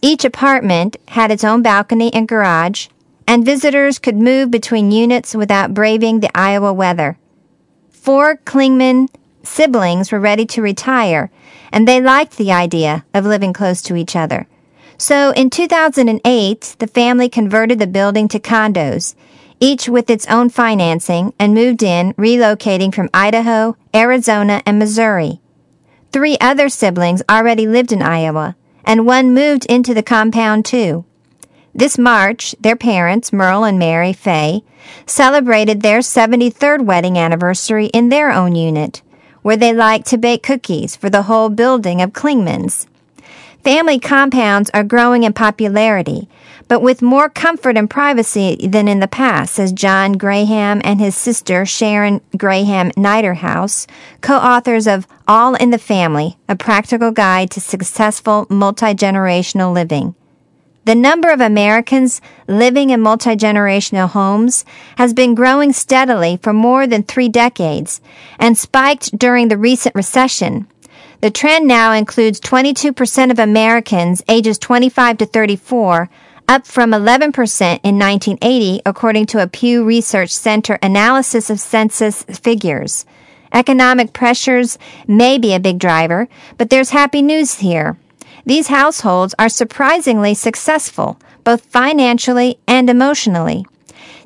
each 0.02 0.24
apartment 0.24 0.96
had 1.08 1.30
its 1.30 1.44
own 1.44 1.62
balcony 1.62 2.12
and 2.12 2.28
garage, 2.28 2.88
and 3.26 3.44
visitors 3.44 3.98
could 3.98 4.16
move 4.16 4.50
between 4.50 4.92
units 4.92 5.34
without 5.34 5.74
braving 5.74 6.20
the 6.20 6.30
Iowa 6.36 6.72
weather. 6.72 7.18
Four 7.90 8.36
Klingman 8.36 9.08
siblings 9.42 10.12
were 10.12 10.20
ready 10.20 10.46
to 10.46 10.62
retire, 10.62 11.30
and 11.72 11.86
they 11.86 12.00
liked 12.00 12.36
the 12.36 12.52
idea 12.52 13.04
of 13.14 13.24
living 13.24 13.52
close 13.52 13.82
to 13.82 13.96
each 13.96 14.14
other. 14.14 14.46
So 14.98 15.32
in 15.32 15.50
2008, 15.50 16.76
the 16.78 16.86
family 16.86 17.28
converted 17.28 17.78
the 17.78 17.86
building 17.86 18.28
to 18.28 18.38
condos, 18.40 19.14
each 19.60 19.88
with 19.88 20.08
its 20.10 20.26
own 20.26 20.50
financing, 20.50 21.34
and 21.38 21.54
moved 21.54 21.82
in, 21.82 22.12
relocating 22.14 22.94
from 22.94 23.10
Idaho, 23.12 23.76
Arizona, 23.94 24.62
and 24.66 24.78
Missouri. 24.78 25.40
Three 26.12 26.38
other 26.40 26.68
siblings 26.68 27.22
already 27.28 27.66
lived 27.66 27.92
in 27.92 28.02
Iowa 28.02 28.56
and 28.86 29.04
one 29.04 29.34
moved 29.34 29.66
into 29.66 29.92
the 29.92 30.02
compound 30.02 30.64
too. 30.64 31.04
This 31.74 31.98
March, 31.98 32.54
their 32.58 32.76
parents, 32.76 33.32
Merle 33.32 33.64
and 33.64 33.78
Mary 33.78 34.14
Fay, 34.14 34.62
celebrated 35.04 35.82
their 35.82 35.98
73rd 35.98 36.86
wedding 36.86 37.18
anniversary 37.18 37.86
in 37.86 38.08
their 38.08 38.32
own 38.32 38.54
unit, 38.54 39.02
where 39.42 39.56
they 39.56 39.74
liked 39.74 40.06
to 40.06 40.16
bake 40.16 40.42
cookies 40.42 40.96
for 40.96 41.10
the 41.10 41.24
whole 41.24 41.50
building 41.50 42.00
of 42.00 42.12
Klingman's. 42.12 42.86
Family 43.62 43.98
compounds 43.98 44.70
are 44.72 44.84
growing 44.84 45.24
in 45.24 45.32
popularity, 45.32 46.28
but 46.68 46.82
with 46.82 47.02
more 47.02 47.28
comfort 47.28 47.76
and 47.76 47.88
privacy 47.88 48.56
than 48.66 48.88
in 48.88 49.00
the 49.00 49.08
past, 49.08 49.54
says 49.54 49.72
John 49.72 50.14
Graham 50.14 50.80
and 50.84 51.00
his 51.00 51.16
sister 51.16 51.64
Sharon 51.64 52.20
Graham 52.36 52.90
Niederhaus, 52.92 53.86
co-authors 54.20 54.86
of 54.86 55.06
All 55.28 55.54
in 55.54 55.70
the 55.70 55.78
Family, 55.78 56.36
a 56.48 56.56
practical 56.56 57.12
guide 57.12 57.50
to 57.52 57.60
successful 57.60 58.46
multi-generational 58.50 59.72
living. 59.72 60.14
The 60.86 60.94
number 60.94 61.30
of 61.30 61.40
Americans 61.40 62.20
living 62.46 62.90
in 62.90 63.00
multi-generational 63.00 64.08
homes 64.08 64.64
has 64.98 65.12
been 65.12 65.34
growing 65.34 65.72
steadily 65.72 66.38
for 66.40 66.52
more 66.52 66.86
than 66.86 67.02
three 67.02 67.28
decades 67.28 68.00
and 68.38 68.56
spiked 68.56 69.18
during 69.18 69.48
the 69.48 69.58
recent 69.58 69.96
recession. 69.96 70.68
The 71.22 71.30
trend 71.30 71.66
now 71.66 71.92
includes 71.92 72.38
22% 72.38 73.32
of 73.32 73.38
Americans 73.40 74.22
ages 74.28 74.58
25 74.58 75.18
to 75.18 75.26
34, 75.26 76.08
up 76.48 76.66
from 76.66 76.92
11% 76.92 77.32
in 77.82 77.98
1980, 77.98 78.82
according 78.86 79.26
to 79.26 79.42
a 79.42 79.46
Pew 79.46 79.84
Research 79.84 80.30
Center 80.30 80.78
analysis 80.82 81.50
of 81.50 81.60
census 81.60 82.22
figures. 82.24 83.04
Economic 83.52 84.12
pressures 84.12 84.78
may 85.06 85.38
be 85.38 85.54
a 85.54 85.60
big 85.60 85.78
driver, 85.78 86.28
but 86.58 86.70
there's 86.70 86.90
happy 86.90 87.22
news 87.22 87.54
here. 87.54 87.96
These 88.44 88.68
households 88.68 89.34
are 89.38 89.48
surprisingly 89.48 90.34
successful, 90.34 91.18
both 91.42 91.64
financially 91.64 92.58
and 92.66 92.88
emotionally. 92.88 93.66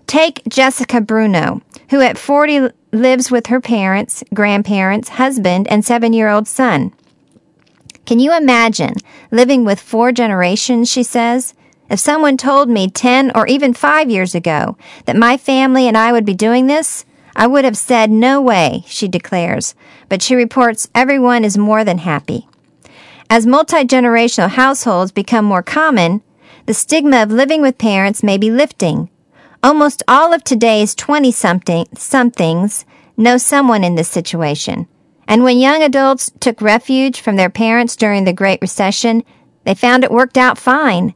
Take 0.06 0.42
Jessica 0.48 1.00
Bruno, 1.00 1.62
who 1.90 2.00
at 2.00 2.18
40 2.18 2.70
lives 2.92 3.30
with 3.30 3.46
her 3.46 3.60
parents, 3.60 4.24
grandparents, 4.34 5.10
husband, 5.10 5.68
and 5.68 5.84
seven 5.84 6.12
year 6.12 6.28
old 6.28 6.48
son. 6.48 6.92
Can 8.04 8.18
you 8.18 8.36
imagine 8.36 8.94
living 9.30 9.64
with 9.64 9.80
four 9.80 10.12
generations? 10.12 10.90
She 10.90 11.02
says. 11.02 11.54
If 11.90 11.98
someone 11.98 12.36
told 12.36 12.70
me 12.70 12.88
10 12.88 13.32
or 13.34 13.48
even 13.48 13.74
5 13.74 14.08
years 14.08 14.34
ago 14.34 14.76
that 15.06 15.16
my 15.16 15.36
family 15.36 15.88
and 15.88 15.98
I 15.98 16.12
would 16.12 16.24
be 16.24 16.34
doing 16.34 16.68
this, 16.68 17.04
I 17.34 17.48
would 17.48 17.64
have 17.64 17.76
said 17.76 18.10
no 18.10 18.40
way, 18.40 18.84
she 18.86 19.08
declares. 19.08 19.74
But 20.08 20.22
she 20.22 20.36
reports 20.36 20.88
everyone 20.94 21.44
is 21.44 21.58
more 21.58 21.84
than 21.84 21.98
happy. 21.98 22.48
As 23.28 23.46
multi 23.46 23.84
generational 23.84 24.50
households 24.50 25.10
become 25.10 25.44
more 25.44 25.62
common, 25.62 26.22
the 26.66 26.74
stigma 26.74 27.22
of 27.22 27.32
living 27.32 27.60
with 27.60 27.78
parents 27.78 28.22
may 28.22 28.38
be 28.38 28.50
lifting. 28.50 29.10
Almost 29.62 30.02
all 30.06 30.32
of 30.32 30.44
today's 30.44 30.94
20 30.94 31.32
something 31.32 31.86
somethings 31.96 32.84
know 33.16 33.36
someone 33.36 33.84
in 33.84 33.96
this 33.96 34.08
situation. 34.08 34.86
And 35.26 35.42
when 35.42 35.58
young 35.58 35.82
adults 35.82 36.30
took 36.40 36.60
refuge 36.60 37.20
from 37.20 37.36
their 37.36 37.50
parents 37.50 37.96
during 37.96 38.24
the 38.24 38.32
Great 38.32 38.60
Recession, 38.60 39.24
they 39.64 39.74
found 39.74 40.02
it 40.02 40.10
worked 40.10 40.38
out 40.38 40.56
fine. 40.56 41.14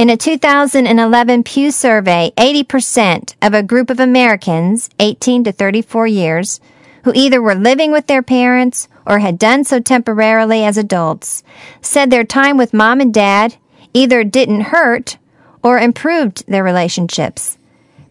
In 0.00 0.08
a 0.08 0.16
2011 0.16 1.44
Pew 1.44 1.70
survey, 1.70 2.32
80% 2.38 3.34
of 3.42 3.52
a 3.52 3.62
group 3.62 3.90
of 3.90 4.00
Americans, 4.00 4.88
18 4.98 5.44
to 5.44 5.52
34 5.52 6.06
years, 6.06 6.58
who 7.04 7.12
either 7.14 7.42
were 7.42 7.54
living 7.54 7.92
with 7.92 8.06
their 8.06 8.22
parents 8.22 8.88
or 9.04 9.18
had 9.18 9.38
done 9.38 9.62
so 9.62 9.78
temporarily 9.78 10.64
as 10.64 10.78
adults, 10.78 11.42
said 11.82 12.08
their 12.08 12.24
time 12.24 12.56
with 12.56 12.72
mom 12.72 13.02
and 13.02 13.12
dad 13.12 13.56
either 13.92 14.24
didn't 14.24 14.72
hurt 14.72 15.18
or 15.62 15.78
improved 15.78 16.46
their 16.46 16.64
relationships. 16.64 17.58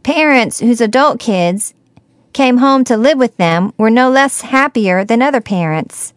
Parents 0.04 0.60
whose 0.60 0.82
adult 0.82 1.20
kids 1.20 1.74
came 2.34 2.58
home 2.58 2.84
to 2.84 2.98
live 2.98 3.18
with 3.18 3.36
them 3.38 3.74
were 3.80 3.90
no 3.90 4.12
less 4.12 4.42
happier 4.42 5.04
than 5.04 5.24
other 5.24 5.42
parents. 5.42 6.14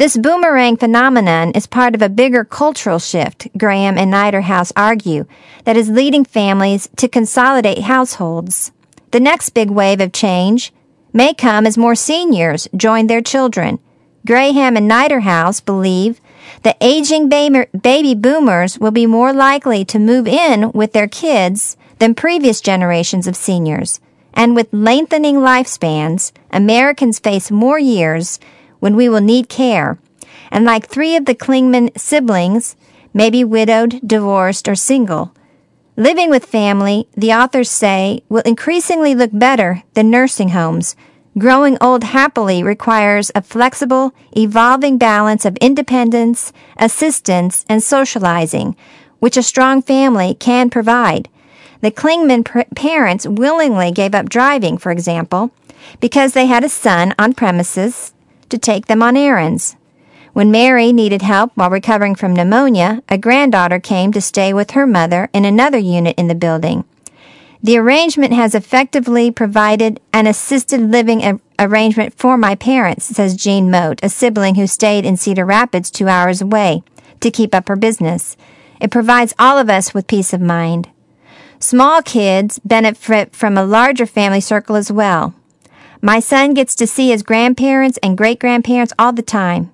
This 0.00 0.16
boomerang 0.16 0.78
phenomenon 0.78 1.50
is 1.50 1.66
part 1.66 1.94
of 1.94 2.00
a 2.00 2.08
bigger 2.08 2.42
cultural 2.42 2.98
shift, 2.98 3.48
Graham 3.58 3.98
and 3.98 4.10
Niederhaus 4.10 4.72
argue, 4.74 5.26
that 5.64 5.76
is 5.76 5.90
leading 5.90 6.24
families 6.24 6.88
to 6.96 7.06
consolidate 7.06 7.82
households. 7.82 8.72
The 9.10 9.20
next 9.20 9.50
big 9.50 9.68
wave 9.68 10.00
of 10.00 10.12
change 10.12 10.72
may 11.12 11.34
come 11.34 11.66
as 11.66 11.76
more 11.76 11.94
seniors 11.94 12.66
join 12.74 13.08
their 13.08 13.20
children. 13.20 13.78
Graham 14.26 14.74
and 14.74 14.90
Niederhaus 14.90 15.62
believe 15.62 16.18
that 16.62 16.78
aging 16.80 17.28
baby 17.28 18.14
boomers 18.14 18.78
will 18.78 18.92
be 18.92 19.04
more 19.04 19.34
likely 19.34 19.84
to 19.84 19.98
move 19.98 20.26
in 20.26 20.72
with 20.72 20.94
their 20.94 21.08
kids 21.08 21.76
than 21.98 22.14
previous 22.14 22.62
generations 22.62 23.26
of 23.26 23.36
seniors. 23.36 24.00
And 24.32 24.56
with 24.56 24.72
lengthening 24.72 25.36
lifespans, 25.36 26.32
Americans 26.50 27.18
face 27.18 27.50
more 27.50 27.78
years 27.78 28.40
when 28.80 28.96
we 28.96 29.08
will 29.08 29.20
need 29.20 29.48
care. 29.48 29.98
And 30.50 30.64
like 30.64 30.88
three 30.88 31.14
of 31.14 31.26
the 31.26 31.34
Klingman 31.34 31.96
siblings, 31.98 32.76
may 33.12 33.30
be 33.30 33.44
widowed, 33.44 34.00
divorced, 34.06 34.68
or 34.68 34.74
single. 34.74 35.34
Living 35.96 36.30
with 36.30 36.44
family, 36.46 37.08
the 37.16 37.32
authors 37.32 37.70
say, 37.70 38.22
will 38.28 38.42
increasingly 38.42 39.14
look 39.14 39.30
better 39.32 39.82
than 39.94 40.10
nursing 40.10 40.50
homes. 40.50 40.96
Growing 41.38 41.76
old 41.80 42.04
happily 42.04 42.62
requires 42.62 43.30
a 43.34 43.42
flexible, 43.42 44.12
evolving 44.36 44.98
balance 44.98 45.44
of 45.44 45.56
independence, 45.58 46.52
assistance, 46.76 47.64
and 47.68 47.82
socializing, 47.82 48.76
which 49.18 49.36
a 49.36 49.42
strong 49.42 49.82
family 49.82 50.34
can 50.34 50.70
provide. 50.70 51.28
The 51.82 51.90
Klingman 51.90 52.44
parents 52.74 53.26
willingly 53.26 53.92
gave 53.92 54.14
up 54.14 54.28
driving, 54.28 54.76
for 54.76 54.90
example, 54.90 55.50
because 56.00 56.32
they 56.32 56.46
had 56.46 56.64
a 56.64 56.68
son 56.68 57.14
on 57.18 57.32
premises 57.32 58.12
to 58.50 58.58
take 58.58 58.86
them 58.86 59.02
on 59.02 59.16
errands. 59.16 59.76
When 60.32 60.50
Mary 60.50 60.92
needed 60.92 61.22
help 61.22 61.52
while 61.54 61.70
recovering 61.70 62.14
from 62.14 62.34
pneumonia, 62.34 63.02
a 63.08 63.18
granddaughter 63.18 63.80
came 63.80 64.12
to 64.12 64.20
stay 64.20 64.52
with 64.52 64.72
her 64.72 64.86
mother 64.86 65.28
in 65.32 65.44
another 65.44 65.78
unit 65.78 66.16
in 66.18 66.28
the 66.28 66.34
building. 66.34 66.84
The 67.62 67.76
arrangement 67.76 68.32
has 68.32 68.54
effectively 68.54 69.30
provided 69.30 70.00
an 70.12 70.26
assisted 70.26 70.80
living 70.80 71.40
arrangement 71.58 72.14
for 72.14 72.38
my 72.38 72.54
parents, 72.54 73.06
says 73.06 73.36
Jean 73.36 73.70
Moat, 73.70 74.00
a 74.02 74.08
sibling 74.08 74.54
who 74.54 74.66
stayed 74.66 75.04
in 75.04 75.16
Cedar 75.16 75.44
Rapids 75.44 75.90
two 75.90 76.08
hours 76.08 76.40
away 76.40 76.82
to 77.20 77.30
keep 77.30 77.54
up 77.54 77.68
her 77.68 77.76
business. 77.76 78.36
It 78.80 78.90
provides 78.90 79.34
all 79.38 79.58
of 79.58 79.68
us 79.68 79.92
with 79.92 80.06
peace 80.06 80.32
of 80.32 80.40
mind. 80.40 80.88
Small 81.58 82.00
kids 82.00 82.58
benefit 82.60 83.36
from 83.36 83.58
a 83.58 83.64
larger 83.64 84.06
family 84.06 84.40
circle 84.40 84.76
as 84.76 84.90
well. 84.90 85.34
My 86.02 86.18
son 86.20 86.54
gets 86.54 86.74
to 86.76 86.86
see 86.86 87.10
his 87.10 87.22
grandparents 87.22 87.98
and 88.02 88.16
great 88.16 88.40
grandparents 88.40 88.92
all 88.98 89.12
the 89.12 89.22
time. 89.22 89.70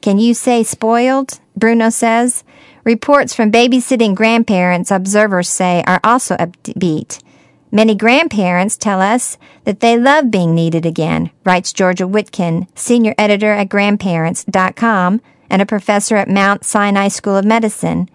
Can 0.00 0.18
you 0.18 0.32
say 0.32 0.62
spoiled? 0.62 1.40
Bruno 1.56 1.90
says. 1.90 2.42
Reports 2.84 3.34
from 3.34 3.52
babysitting 3.52 4.14
grandparents, 4.14 4.90
observers 4.90 5.48
say, 5.48 5.84
are 5.86 6.00
also 6.02 6.36
upbeat. 6.36 7.22
Many 7.70 7.94
grandparents 7.94 8.78
tell 8.78 9.02
us 9.02 9.36
that 9.64 9.80
they 9.80 9.98
love 9.98 10.30
being 10.30 10.54
needed 10.54 10.86
again, 10.86 11.30
writes 11.44 11.74
Georgia 11.74 12.08
Witkin, 12.08 12.66
senior 12.74 13.14
editor 13.18 13.52
at 13.52 13.68
grandparents.com 13.68 15.20
and 15.50 15.62
a 15.62 15.66
professor 15.66 16.16
at 16.16 16.30
Mount 16.30 16.64
Sinai 16.64 17.08
School 17.08 17.36
of 17.36 17.44
Medicine. 17.44 18.08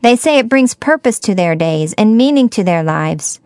They 0.00 0.16
say 0.16 0.38
it 0.38 0.48
brings 0.48 0.72
purpose 0.72 1.18
to 1.20 1.34
their 1.34 1.54
days 1.54 1.92
and 1.98 2.16
meaning 2.16 2.48
to 2.50 2.64
their 2.64 2.82
lives. 2.82 3.40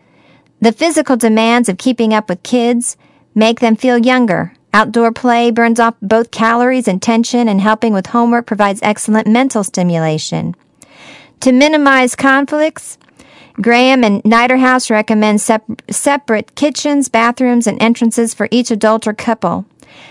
The 0.60 0.72
physical 0.72 1.16
demands 1.16 1.68
of 1.68 1.78
keeping 1.78 2.14
up 2.14 2.28
with 2.28 2.44
kids 2.44 2.96
make 3.38 3.60
them 3.60 3.76
feel 3.76 3.96
younger. 3.96 4.52
Outdoor 4.74 5.12
play 5.12 5.50
burns 5.50 5.80
off 5.80 5.94
both 6.02 6.30
calories 6.30 6.88
and 6.88 7.00
tension, 7.00 7.48
and 7.48 7.60
helping 7.60 7.94
with 7.94 8.08
homework 8.08 8.46
provides 8.46 8.80
excellent 8.82 9.26
mental 9.26 9.64
stimulation. 9.64 10.54
To 11.40 11.52
minimize 11.52 12.16
conflicts, 12.16 12.98
Graham 13.60 14.04
and 14.04 14.22
Niederhaus 14.24 14.90
recommend 14.90 15.40
sep- 15.40 15.82
separate 15.88 16.54
kitchens, 16.54 17.08
bathrooms, 17.08 17.66
and 17.66 17.80
entrances 17.80 18.34
for 18.34 18.48
each 18.50 18.70
adult 18.70 19.06
or 19.06 19.14
couple. 19.14 19.64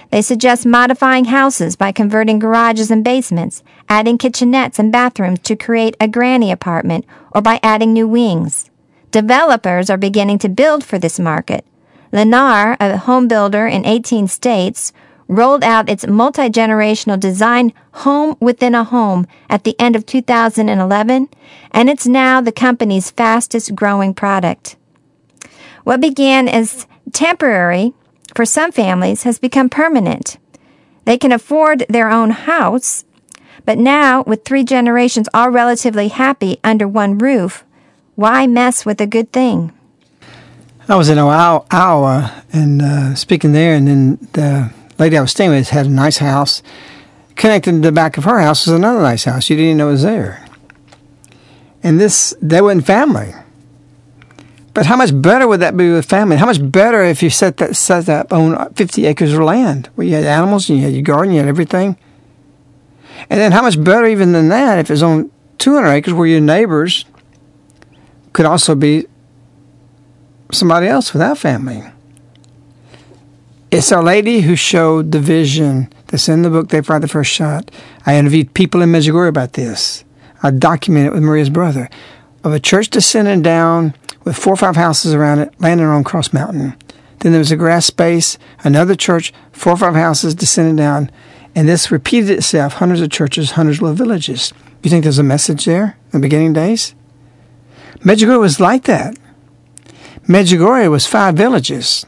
They 0.09 0.21
suggest 0.21 0.65
modifying 0.65 1.25
houses 1.25 1.75
by 1.75 1.91
converting 1.91 2.39
garages 2.39 2.89
and 2.89 3.03
basements, 3.03 3.61
adding 3.89 4.17
kitchenettes 4.17 4.79
and 4.79 4.91
bathrooms 4.91 5.39
to 5.39 5.55
create 5.55 5.95
a 5.99 6.07
granny 6.07 6.51
apartment, 6.51 7.05
or 7.31 7.41
by 7.41 7.59
adding 7.61 7.93
new 7.93 8.07
wings. 8.07 8.71
Developers 9.11 9.89
are 9.89 9.97
beginning 9.97 10.39
to 10.39 10.49
build 10.49 10.83
for 10.83 10.97
this 10.97 11.19
market. 11.19 11.65
Lennar, 12.12 12.78
a 12.80 12.98
home 12.98 13.28
builder 13.28 13.67
in 13.67 13.86
18 13.86 14.28
states, 14.28 14.93
rolled 15.28 15.63
out 15.63 15.89
its 15.89 16.08
multi 16.08 16.50
generational 16.50 17.20
design 17.20 17.74
Home 17.91 18.36
Within 18.39 18.76
a 18.76 18.84
Home 18.84 19.28
at 19.50 19.63
the 19.63 19.80
end 19.80 19.96
of 19.96 20.06
2011, 20.06 21.30
and 21.72 21.89
it's 21.89 22.08
now 22.08 22.41
the 22.41 22.52
company's 22.52 23.12
fastest 23.12 23.76
growing 23.76 24.13
product. 24.13 24.78
What 25.84 26.02
began 26.02 26.48
as 26.48 26.88
temporary 27.12 27.93
for 28.36 28.46
some 28.46 28.72
families 28.72 29.24
has 29.24 29.39
become 29.39 29.70
permanent. 29.70 30.38
They 31.06 31.17
can 31.17 31.32
afford 31.32 31.86
their 31.89 32.10
own 32.10 32.32
house, 32.32 33.06
but 33.65 33.78
now, 33.78 34.24
with 34.24 34.46
three 34.46 34.63
generations 34.63 35.28
all 35.34 35.50
relatively 35.50 36.08
happy 36.08 36.60
under 36.63 36.88
one 36.88 37.17
roof, 37.17 37.65
why 38.15 38.48
mess 38.48 38.86
with 38.86 39.02
a 39.02 39.08
good 39.08 39.32
thing? 39.32 39.76
I 40.89 40.95
was 40.95 41.10
in 41.10 41.17
Iowa 41.19 42.43
and 42.54 42.82
uh, 42.82 43.15
speaking 43.15 43.52
there, 43.52 43.76
and 43.76 43.88
then 43.88 44.28
the 44.32 44.71
lady 44.97 45.17
I 45.17 45.21
was 45.21 45.32
staying 45.32 45.50
with 45.50 45.69
had 45.69 45.86
a 45.86 45.89
nice 45.89 46.19
house. 46.19 46.63
Connected 47.36 47.71
to 47.71 47.80
the 47.80 47.91
back 47.91 48.17
of 48.17 48.23
her 48.23 48.39
house 48.39 48.65
was 48.65 48.73
another 48.73 49.02
nice 49.02 49.26
house. 49.26 49.50
You 49.50 49.58
didn't 49.58 49.67
even 49.67 49.78
know 49.80 49.89
it 49.89 49.91
was 49.91 50.04
there. 50.04 50.47
And 51.84 52.00
this, 52.00 52.34
they 52.41 52.62
weren't 52.62 52.86
family. 52.86 53.34
But 54.73 54.86
how 54.86 54.95
much 54.95 55.10
better 55.13 55.45
would 55.45 55.60
that 55.60 55.76
be 55.76 55.91
with 55.91 56.06
family? 56.06 56.38
How 56.38 56.45
much 56.45 56.71
better 56.71 57.04
if 57.04 57.21
you 57.21 57.30
set 57.30 57.58
that 57.58 57.76
set 57.76 58.08
up 58.08 58.32
on 58.32 58.73
50 58.73 59.06
acres 59.08 59.34
of 59.34 59.41
land 59.41 59.89
where 59.95 60.08
you 60.08 60.13
had 60.13 60.23
animals 60.23 60.69
and 60.69 60.80
you 60.80 60.86
had 60.86 60.93
your 60.93 61.04
garden, 61.04 61.34
you 61.34 61.39
had 61.39 61.50
everything? 61.50 61.97
And 63.30 63.41
then 63.41 63.52
how 63.52 63.62
much 63.62 63.84
better 63.84 64.06
even 64.06 64.32
than 64.32 64.47
that 64.50 64.80
if 64.80 64.89
it's 64.89 65.02
on 65.02 65.32
200 65.58 65.89
acres 65.89 66.13
where 66.13 66.28
your 66.28 66.39
neighbors 66.39 67.04
could 68.32 68.45
also 68.45 68.73
be 68.73 69.08
somebody 70.51 70.88
else 70.88 71.13
without 71.13 71.38
family? 71.38 71.83
It's 73.69 73.91
Our 73.91 74.03
Lady 74.03 74.41
who 74.41 74.55
showed 74.55 75.12
the 75.12 75.19
vision 75.19 75.91
That's 76.07 76.29
in 76.29 76.41
the 76.41 76.49
book, 76.49 76.69
They 76.69 76.81
Fired 76.81 77.03
the 77.03 77.07
First 77.07 77.31
Shot. 77.31 77.69
I 78.05 78.15
interviewed 78.15 78.53
people 78.53 78.81
in 78.81 78.91
Medjugorje 78.91 79.27
about 79.27 79.53
this. 79.53 80.05
I 80.41 80.51
documented 80.51 81.12
it 81.12 81.13
with 81.13 81.23
Maria's 81.23 81.49
brother 81.49 81.89
of 82.43 82.53
a 82.53 82.60
church 82.60 82.89
descending 82.89 83.41
down 83.41 83.93
with 84.23 84.38
four 84.38 84.53
or 84.53 84.57
five 84.57 84.77
houses 84.77 85.13
around 85.13 85.39
it, 85.39 85.53
landing 85.60 85.88
on 85.88 86.03
Cross 86.03 86.31
Mountain. 86.33 86.75
Then 87.19 87.31
there 87.33 87.39
was 87.39 87.51
a 87.51 87.57
grass 87.57 87.86
space, 87.86 88.38
another 88.63 88.95
church, 88.95 89.33
four 89.51 89.73
or 89.73 89.77
five 89.77 89.95
houses 89.95 90.33
descending 90.33 90.75
down, 90.75 91.12
and 91.55 91.67
this 91.67 91.91
repeated 91.91 92.29
itself 92.29 92.73
hundreds 92.73 93.01
of 93.01 93.10
churches, 93.10 93.51
hundreds 93.51 93.79
of 93.79 93.83
little 93.83 93.95
villages. 93.95 94.53
You 94.83 94.89
think 94.89 95.03
there's 95.03 95.19
a 95.19 95.23
message 95.23 95.65
there 95.65 95.97
in 96.13 96.21
the 96.21 96.25
beginning 96.25 96.53
days? 96.53 96.95
Medjugorje 97.99 98.39
was 98.39 98.60
like 98.60 98.83
that. 98.86 99.17
Medjugorje 100.27 100.89
was 100.89 101.05
five 101.05 101.35
villages. 101.35 102.05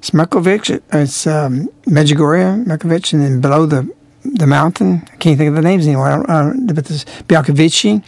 Smerkovic, 0.00 0.80
it's 0.92 1.26
um, 1.26 1.68
Medjugorje, 1.82 2.64
Merkovic, 2.64 3.12
and 3.12 3.22
then 3.22 3.40
below 3.40 3.66
the 3.66 3.92
the 4.24 4.46
mountain, 4.46 5.02
I 5.12 5.16
can't 5.16 5.38
think 5.38 5.48
of 5.48 5.54
the 5.54 5.62
names 5.62 5.86
anymore. 5.86 6.24
But 6.26 6.84
this 6.84 7.04
Bijakovici. 7.04 8.02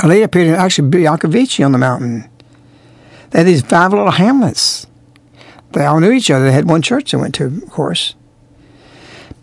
I 0.00 0.06
later 0.06 0.24
appeared 0.24 0.48
in 0.48 0.54
actually 0.54 0.90
Bijakovici 0.90 1.64
on 1.64 1.72
the 1.72 1.78
mountain. 1.78 2.28
They 3.30 3.40
had 3.40 3.46
these 3.46 3.62
five 3.62 3.92
little 3.92 4.10
hamlets. 4.10 4.86
They 5.72 5.84
all 5.84 6.00
knew 6.00 6.12
each 6.12 6.30
other. 6.30 6.44
They 6.44 6.52
had 6.52 6.68
one 6.68 6.82
church 6.82 7.10
they 7.10 7.18
went 7.18 7.34
to, 7.36 7.46
of 7.46 7.70
course. 7.70 8.14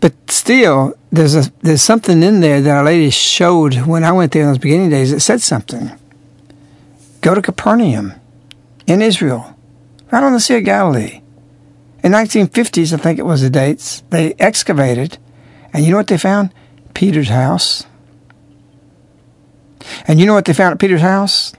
But 0.00 0.14
still, 0.30 0.94
there's 1.10 1.34
a 1.34 1.52
there's 1.60 1.82
something 1.82 2.22
in 2.22 2.40
there 2.40 2.60
that 2.60 2.76
Our 2.76 2.84
Lady 2.84 3.10
showed 3.10 3.74
when 3.86 4.02
I 4.02 4.12
went 4.12 4.32
there 4.32 4.42
in 4.42 4.48
those 4.48 4.58
beginning 4.58 4.90
days. 4.90 5.12
It 5.12 5.20
said 5.20 5.40
something. 5.40 5.92
Go 7.20 7.34
to 7.34 7.42
Capernaum, 7.42 8.14
in 8.86 9.02
Israel, 9.02 9.56
right 10.10 10.22
on 10.22 10.32
the 10.32 10.40
Sea 10.40 10.58
of 10.58 10.64
Galilee. 10.64 11.22
In 12.02 12.12
1950s, 12.12 12.92
I 12.92 12.96
think 12.96 13.18
it 13.18 13.26
was 13.26 13.42
the 13.42 13.50
dates. 13.50 14.02
They 14.10 14.34
excavated, 14.38 15.18
and 15.72 15.84
you 15.84 15.90
know 15.90 15.96
what 15.96 16.08
they 16.08 16.18
found? 16.18 16.52
Peter's 16.94 17.28
house. 17.28 17.86
And 20.06 20.20
you 20.20 20.26
know 20.26 20.34
what 20.34 20.44
they 20.44 20.52
found 20.52 20.72
at 20.72 20.80
Peter's 20.80 21.00
house? 21.00 21.52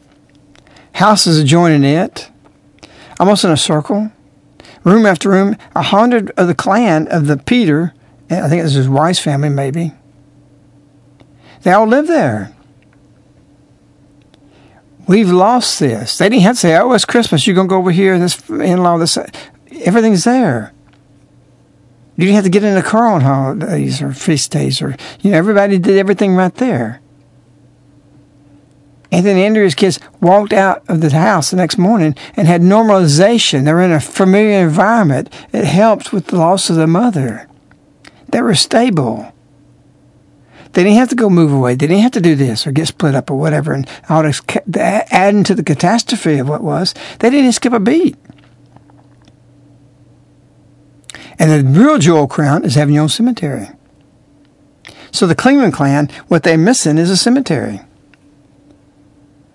Houses 0.94 1.40
adjoining 1.40 1.84
it, 1.84 2.30
almost 3.20 3.44
in 3.44 3.52
a 3.52 3.58
circle, 3.58 4.12
room 4.84 5.06
after 5.06 5.30
room. 5.30 5.56
A 5.76 5.82
hundred 5.82 6.32
of 6.32 6.48
the 6.48 6.56
clan 6.56 7.08
of 7.08 7.28
the 7.28 7.38
Peter, 7.38 7.94
I 8.30 8.48
think 8.48 8.60
it 8.60 8.64
was 8.64 8.74
his 8.74 8.90
wife's 8.90 9.20
family, 9.20 9.50
maybe. 9.50 9.94
They 11.62 11.72
all 11.72 11.88
lived 11.88 12.10
there. 12.10 12.54
We've 15.08 15.30
lost 15.30 15.80
this. 15.80 16.18
They 16.18 16.30
didn't 16.30 16.44
have 16.44 16.56
to 16.56 16.60
say, 16.60 16.78
"Oh, 16.78 16.94
it's 16.94 17.06
Christmas. 17.06 17.46
You're 17.46 17.56
gonna 17.56 17.68
go 17.68 17.78
over 17.78 17.92
here 17.92 18.14
and 18.14 18.24
this 18.24 18.42
in-law, 18.50 18.98
this." 18.98 19.18
Everything's 19.84 20.24
there. 20.24 20.72
You 22.16 22.26
didn't 22.26 22.36
have 22.36 22.44
to 22.44 22.50
get 22.50 22.64
in 22.64 22.78
a 22.78 22.84
car 22.84 23.08
on 23.08 23.22
holidays 23.22 24.02
or 24.02 24.14
feast 24.14 24.52
days, 24.52 24.82
or 24.82 24.96
you 25.22 25.32
know, 25.32 25.38
everybody 25.38 25.78
did 25.78 25.98
everything 25.98 26.36
right 26.36 26.54
there. 26.56 27.02
And 29.12 29.26
then 29.26 29.38
Andrea's 29.38 29.76
kids 29.76 30.00
walked 30.22 30.54
out 30.54 30.84
of 30.88 31.02
the 31.02 31.12
house 31.12 31.52
the 31.52 31.58
next 31.58 31.78
morning 31.78 32.16
and 32.36 32.48
had 32.48 32.62
normalization. 32.62 33.66
They 33.66 33.74
were 33.74 33.82
in 33.82 33.92
a 33.92 34.00
familiar 34.00 34.64
environment. 34.64 35.32
It 35.52 35.66
helped 35.66 36.14
with 36.14 36.28
the 36.28 36.38
loss 36.38 36.70
of 36.70 36.78
the 36.78 36.88
mother. 36.88 37.48
They 38.30 38.42
were 38.42 38.56
stable. 38.56 39.33
They 40.74 40.84
didn't 40.84 40.98
have 40.98 41.10
to 41.10 41.16
go 41.16 41.30
move 41.30 41.54
away. 41.54 41.76
They 41.76 41.88
didn't 41.88 42.02
have 42.02 42.12
to 42.14 42.22
do 42.22 42.36
this 42.36 42.66
or 42.66 42.72
get 42.72 42.88
split 42.88 43.16
up 43.16 43.30
or 43.30 43.38
whatever 43.38 43.74
and 43.74 43.88
all 44.10 44.24
this 44.24 44.42
adding 44.76 45.44
to 45.44 45.56
the 45.56 45.64
catastrophe 45.64 46.40
of 46.40 46.50
what 46.50 46.64
was. 46.64 46.96
They 47.20 47.30
didn't 47.30 47.52
skip 47.54 47.74
a 47.74 47.80
beat. 47.80 48.18
And 51.38 51.52
the 51.52 51.80
real 51.80 52.00
jewel 52.00 52.28
crown 52.28 52.66
is 52.66 52.76
having 52.76 52.96
your 52.96 53.04
own 53.04 53.10
cemetery. 53.10 53.70
So 55.12 55.28
the 55.28 55.36
Klingman 55.36 55.74
clan, 55.74 56.10
what 56.28 56.42
they're 56.42 56.58
missing 56.58 56.98
is 56.98 57.12
a 57.12 57.18
cemetery. 57.18 57.82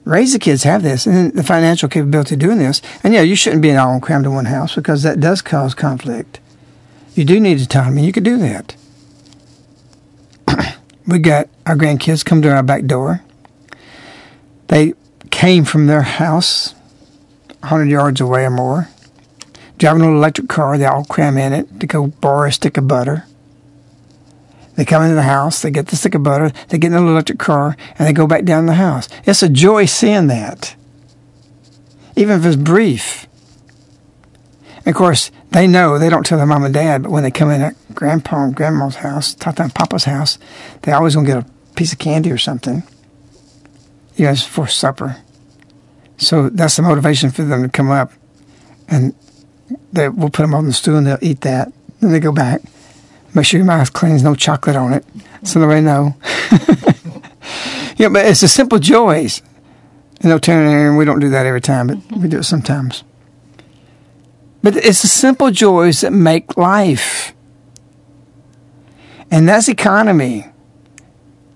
Raise 0.04 0.32
the 0.32 0.38
kids 0.38 0.62
have 0.62 0.82
this 0.82 1.06
and 1.06 1.32
the 1.32 1.42
financial 1.42 1.88
capability 1.88 2.36
of 2.36 2.40
doing 2.40 2.58
this. 2.58 2.80
And 3.02 3.12
yeah, 3.12 3.22
you 3.22 3.34
shouldn't 3.34 3.62
be 3.62 3.74
all 3.74 4.00
crammed 4.00 4.24
in 4.24 4.32
one 4.32 4.46
house 4.46 4.76
because 4.76 5.02
that 5.02 5.20
does 5.20 5.42
cause 5.42 5.74
conflict. 5.74 6.40
You 7.14 7.24
do 7.24 7.40
need 7.40 7.60
autonomy. 7.60 8.06
You 8.06 8.12
could 8.12 8.24
do 8.24 8.38
that. 8.38 8.76
We 11.08 11.18
got 11.18 11.48
our 11.66 11.74
grandkids 11.74 12.24
come 12.24 12.42
to 12.42 12.50
our 12.50 12.62
back 12.62 12.84
door. 12.84 13.22
They 14.68 14.92
came 15.30 15.64
from 15.64 15.86
their 15.86 16.02
house 16.02 16.74
100 17.60 17.88
yards 17.88 18.20
away 18.20 18.44
or 18.44 18.50
more 18.50 18.88
driving 19.78 20.02
an 20.02 20.14
electric 20.14 20.48
car. 20.48 20.76
They 20.76 20.84
all 20.84 21.04
cram 21.04 21.38
in 21.38 21.52
it 21.52 21.80
to 21.80 21.86
go 21.86 22.08
borrow 22.08 22.48
a 22.48 22.52
stick 22.52 22.76
of 22.76 22.88
butter. 22.88 23.24
They 24.74 24.84
come 24.84 25.02
into 25.02 25.14
the 25.14 25.22
house, 25.22 25.62
they 25.62 25.70
get 25.70 25.88
the 25.88 25.96
stick 25.96 26.14
of 26.14 26.22
butter, 26.22 26.52
they 26.68 26.78
get 26.78 26.92
in 26.92 26.98
an 26.98 27.08
electric 27.08 27.38
car, 27.38 27.76
and 27.98 28.06
they 28.06 28.12
go 28.12 28.28
back 28.28 28.44
down 28.44 28.66
the 28.66 28.74
house. 28.74 29.08
It's 29.24 29.42
a 29.42 29.48
joy 29.48 29.86
seeing 29.86 30.28
that, 30.28 30.76
even 32.14 32.38
if 32.38 32.44
it's 32.44 32.56
brief. 32.56 33.27
And 34.78 34.88
of 34.88 34.94
course, 34.94 35.30
they 35.50 35.66
know 35.66 35.98
they 35.98 36.08
don't 36.08 36.24
tell 36.24 36.38
their 36.38 36.46
mom 36.46 36.64
and 36.64 36.74
dad, 36.74 37.02
but 37.02 37.12
when 37.12 37.22
they 37.22 37.30
come 37.30 37.50
in 37.50 37.62
at 37.62 37.74
grandpa 37.94 38.44
and 38.44 38.54
grandma's 38.54 38.96
house, 38.96 39.34
Tata 39.34 39.62
and 39.62 39.74
Papa's 39.74 40.04
house, 40.04 40.38
they 40.82 40.92
always 40.92 41.14
gonna 41.14 41.26
get 41.26 41.38
a 41.38 41.74
piece 41.74 41.92
of 41.92 41.98
candy 41.98 42.30
or 42.30 42.38
something. 42.38 42.82
You 44.16 44.26
know, 44.26 44.34
for 44.34 44.66
supper. 44.66 45.16
So 46.16 46.48
that's 46.48 46.76
the 46.76 46.82
motivation 46.82 47.30
for 47.30 47.44
them 47.44 47.62
to 47.62 47.68
come 47.68 47.90
up 47.90 48.12
and 48.88 49.14
they, 49.92 50.08
we'll 50.08 50.30
put 50.30 50.42
them 50.42 50.54
on 50.54 50.66
the 50.66 50.72
stool 50.72 50.96
and 50.96 51.06
they'll 51.06 51.18
eat 51.20 51.42
that. 51.42 51.72
Then 52.00 52.12
they 52.12 52.20
go 52.20 52.32
back. 52.32 52.62
Make 53.34 53.44
sure 53.44 53.58
your 53.58 53.66
mouth 53.66 53.92
clean. 53.92 54.12
There's 54.12 54.22
no 54.22 54.34
chocolate 54.34 54.76
on 54.76 54.92
it. 54.92 55.04
So 55.44 55.60
nobody 55.60 55.82
know. 55.82 56.16
yeah, 57.96 58.08
but 58.08 58.26
it's 58.26 58.40
the 58.40 58.48
simple 58.48 58.78
joys. 58.78 59.42
You 60.22 60.30
know, 60.30 60.38
turning 60.38 60.96
we 60.96 61.04
don't 61.04 61.20
do 61.20 61.28
that 61.30 61.46
every 61.46 61.60
time, 61.60 61.88
but 61.88 61.98
we 62.16 62.28
do 62.28 62.38
it 62.38 62.44
sometimes. 62.44 63.04
But 64.62 64.76
it's 64.76 65.02
the 65.02 65.08
simple 65.08 65.50
joys 65.50 66.00
that 66.00 66.12
make 66.12 66.56
life. 66.56 67.34
And 69.30 69.48
that's 69.48 69.68
economy. 69.68 70.46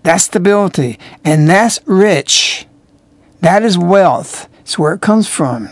That's 0.03 0.25
stability. 0.25 0.99
And 1.25 1.49
that's 1.49 1.81
rich. 1.87 2.67
That 3.41 3.62
is 3.62 3.77
wealth. 3.77 4.49
It's 4.61 4.79
where 4.79 4.95
it 4.95 5.01
comes 5.01 5.29
from. 5.29 5.69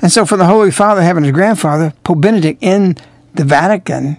And 0.00 0.12
so 0.12 0.24
for 0.24 0.36
the 0.36 0.46
Holy 0.46 0.70
Father 0.70 1.02
having 1.02 1.24
his 1.24 1.32
grandfather, 1.32 1.92
Pope 2.04 2.20
Benedict, 2.20 2.62
in 2.62 2.96
the 3.34 3.44
Vatican, 3.44 4.18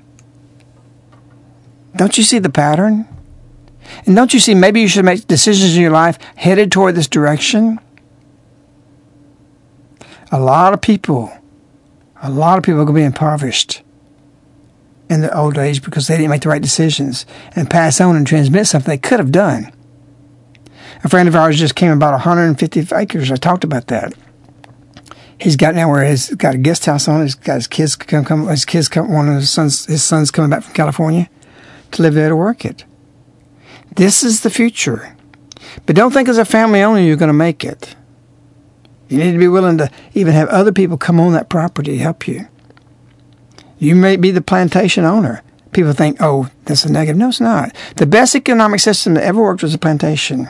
don't 1.95 2.17
you 2.17 2.23
see 2.23 2.39
the 2.39 2.49
pattern? 2.49 3.07
And 4.05 4.15
don't 4.15 4.33
you 4.33 4.39
see 4.39 4.53
maybe 4.53 4.81
you 4.81 4.87
should 4.87 5.05
make 5.05 5.27
decisions 5.27 5.75
in 5.75 5.81
your 5.81 5.91
life 5.91 6.19
headed 6.35 6.71
toward 6.71 6.95
this 6.95 7.07
direction? 7.07 7.79
A 10.31 10.39
lot 10.39 10.73
of 10.73 10.81
people, 10.81 11.31
a 12.21 12.29
lot 12.29 12.57
of 12.57 12.63
people 12.63 12.81
are 12.81 12.85
going 12.85 12.95
to 12.95 13.01
be 13.01 13.05
impoverished 13.05 13.81
in 15.09 15.21
their 15.21 15.35
old 15.35 15.57
age 15.57 15.83
because 15.83 16.07
they 16.07 16.17
didn't 16.17 16.31
make 16.31 16.41
the 16.41 16.49
right 16.49 16.61
decisions 16.61 17.25
and 17.55 17.69
pass 17.69 18.01
on 18.01 18.15
and 18.15 18.27
transmit 18.27 18.67
something 18.67 18.91
they 18.91 18.97
could 18.97 19.19
have 19.19 19.31
done. 19.31 19.71
A 21.03 21.09
friend 21.09 21.27
of 21.27 21.35
ours 21.35 21.59
just 21.59 21.75
came 21.75 21.91
about 21.91 22.11
150 22.11 22.87
acres. 22.95 23.31
I 23.31 23.35
talked 23.35 23.63
about 23.63 23.87
that 23.87 24.13
he's 25.39 25.55
got 25.55 25.75
now 25.75 25.89
where 25.89 26.07
he's 26.07 26.33
got 26.35 26.55
a 26.55 26.57
guest 26.57 26.85
house 26.85 27.07
on. 27.07 27.21
He's 27.21 27.35
got 27.35 27.55
his 27.55 27.67
kids 27.67 27.95
come 27.95 28.25
come. 28.25 28.47
His 28.47 28.65
kids 28.65 28.87
come. 28.87 29.11
One 29.11 29.29
of 29.29 29.35
his 29.35 29.51
sons. 29.51 29.85
His 29.85 30.03
sons 30.03 30.31
coming 30.31 30.49
back 30.49 30.63
from 30.63 30.73
California 30.73 31.29
to 31.91 32.01
live 32.01 32.13
there 32.13 32.29
to 32.29 32.35
work 32.35 32.65
it. 32.65 32.85
This 33.95 34.23
is 34.23 34.41
the 34.41 34.49
future, 34.49 35.15
but 35.85 35.95
don't 35.95 36.11
think 36.11 36.29
as 36.29 36.37
a 36.37 36.45
family 36.45 36.81
only 36.81 37.07
you're 37.07 37.15
going 37.15 37.27
to 37.27 37.33
make 37.33 37.63
it. 37.63 37.95
You 39.09 39.17
need 39.17 39.31
to 39.31 39.37
be 39.37 39.47
willing 39.47 39.77
to 39.77 39.89
even 40.13 40.33
have 40.33 40.49
other 40.49 40.71
people 40.71 40.97
come 40.97 41.19
on 41.19 41.33
that 41.33 41.49
property 41.49 41.97
to 41.97 42.03
help 42.03 42.27
you. 42.27 42.47
You 43.79 43.95
may 43.95 44.15
be 44.15 44.31
the 44.31 44.41
plantation 44.41 45.05
owner. 45.05 45.43
People 45.71 45.93
think, 45.93 46.17
oh, 46.19 46.49
that's 46.65 46.85
a 46.85 46.91
negative. 46.91 47.17
No, 47.17 47.29
it's 47.29 47.39
not. 47.39 47.75
The 47.97 48.05
best 48.05 48.35
economic 48.35 48.79
system 48.79 49.13
that 49.13 49.23
ever 49.23 49.41
worked 49.41 49.63
was 49.63 49.73
a 49.73 49.77
plantation. 49.77 50.49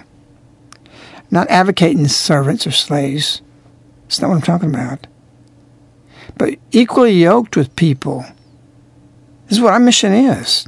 Not 1.30 1.50
advocating 1.50 2.08
servants 2.08 2.65
or 2.65 2.72
slaves 2.72 3.41
that's 4.08 4.22
not 4.22 4.30
what 4.30 4.36
I'm 4.36 4.41
talking 4.41 4.74
about. 4.74 5.06
But 6.38 6.56
equally 6.72 7.12
yoked 7.12 7.58
with 7.58 7.76
people. 7.76 8.26
This 9.48 9.58
is 9.58 9.62
what 9.62 9.74
our 9.74 9.80
mission 9.80 10.13
is. 10.13 10.65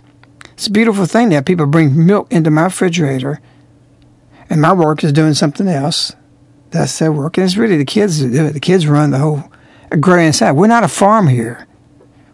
It's 0.54 0.68
a 0.68 0.72
beautiful 0.72 1.06
thing 1.06 1.30
to 1.30 1.36
have 1.36 1.46
people 1.46 1.66
bring 1.66 2.06
milk 2.06 2.30
into 2.32 2.52
my 2.52 2.64
refrigerator, 2.64 3.40
and 4.50 4.62
my 4.62 4.74
work 4.74 5.06
is 5.06 5.14
doing 5.14 5.34
something 5.34 5.70
else. 5.70 6.14
That's 6.72 7.00
their 7.00 7.12
work, 7.12 7.38
and 7.38 7.46
it's 7.46 7.58
really 7.58 7.78
the 7.78 7.86
kids 7.86 8.20
that 8.20 8.32
do 8.32 8.46
it. 8.46 8.54
The 8.54 8.60
kids 8.60 8.88
run 8.88 9.12
the 9.12 9.18
whole 9.18 9.52
agrarian 9.92 10.34
side. 10.34 10.52
We're 10.52 10.68
not 10.68 10.84
a 10.84 10.88
farm 10.88 11.28
here. 11.28 11.68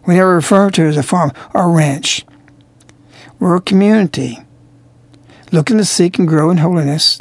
We 0.06 0.14
never 0.14 0.34
refer 0.34 0.70
to 0.70 0.84
it 0.84 0.88
as 0.88 0.96
a 0.96 1.02
farm 1.02 1.32
or 1.54 1.62
a 1.62 1.68
ranch. 1.68 2.24
We're 3.38 3.56
a 3.56 3.60
community 3.60 4.38
looking 5.52 5.78
to 5.78 5.84
seek 5.84 6.18
and 6.18 6.28
grow 6.28 6.50
in 6.50 6.58
holiness, 6.58 7.18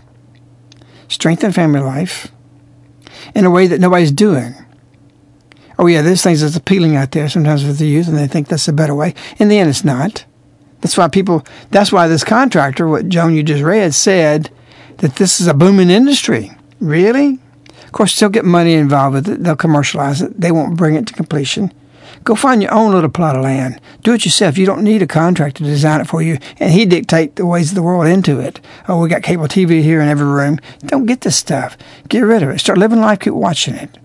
strengthen 1.08 1.52
family 1.52 1.80
life, 1.80 2.32
in 3.34 3.46
a 3.46 3.52
way 3.52 3.68
that 3.68 3.80
nobody's 3.80 4.12
doing. 4.12 4.56
oh 5.78 5.88
yeah, 5.88 6.02
there's 6.02 6.22
things 6.22 6.42
that's 6.42 6.56
appealing 6.56 6.96
out 6.96 7.12
there 7.12 7.28
sometimes 7.30 7.66
with 7.66 7.80
the 7.80 7.88
youth, 7.88 8.08
and 8.08 8.18
they 8.18 8.28
think 8.28 8.48
that's 8.48 8.68
a 8.68 8.74
better 8.74 8.96
way. 8.96 9.14
In 9.38 9.50
the 9.50 9.58
end, 9.58 9.70
it's 9.70 9.84
not. 9.84 10.26
That's 10.82 10.98
why 10.98 11.08
people. 11.08 11.46
That's 11.72 11.92
why 11.92 12.08
this 12.08 12.24
contractor, 12.24 12.88
what 12.88 13.10
Joan 13.10 13.34
you 13.34 13.44
just 13.44 13.64
read, 13.64 13.94
said 13.94 14.52
that 14.98 15.16
this 15.16 15.42
is 15.42 15.48
a 15.48 15.54
booming 15.54 15.90
industry. 15.90 16.52
Really? 16.80 17.40
Of 17.84 17.92
course, 17.92 18.20
they'll 18.20 18.30
get 18.30 18.46
money 18.46 18.74
involved 18.74 19.14
with 19.14 19.30
it. 19.30 19.44
They'll 19.44 19.56
commercialize 19.56 20.22
it. 20.22 20.40
They 20.40 20.52
won't 20.52 20.78
bring 20.78 20.96
it 20.96 21.08
to 21.08 21.14
completion. 21.14 21.72
Go 22.24 22.34
find 22.36 22.62
your 22.62 22.74
own 22.74 22.92
little 22.92 23.10
plot 23.10 23.36
of 23.36 23.44
land. 23.44 23.80
Do 24.02 24.14
it 24.14 24.26
yourself. 24.26 24.58
You 24.58 24.66
don't 24.66 24.84
need 24.84 25.02
a 25.02 25.08
contractor 25.08 25.64
to 25.64 25.70
design 25.70 26.02
it 26.02 26.08
for 26.08 26.22
you, 26.22 26.40
and 26.60 26.72
he 26.72 26.86
dictate 26.86 27.36
the 27.36 27.46
ways 27.46 27.70
of 27.70 27.76
the 27.76 27.84
world 27.84 28.08
into 28.08 28.40
it. 28.40 28.60
Oh, 28.88 29.00
we 29.00 29.10
got 29.10 29.22
cable 29.22 29.48
TV 29.48 29.84
here 29.84 30.02
in 30.02 30.08
every 30.08 30.26
room. 30.26 30.60
Don't 30.86 31.06
get 31.06 31.22
this 31.22 31.36
stuff. 31.36 31.78
Get 32.10 32.22
rid 32.22 32.42
of 32.42 32.50
it. 32.50 32.60
Start 32.60 32.80
living 32.80 33.00
life. 33.00 33.20
Keep 33.20 33.34
watching 33.34 33.76
it. 33.76 33.98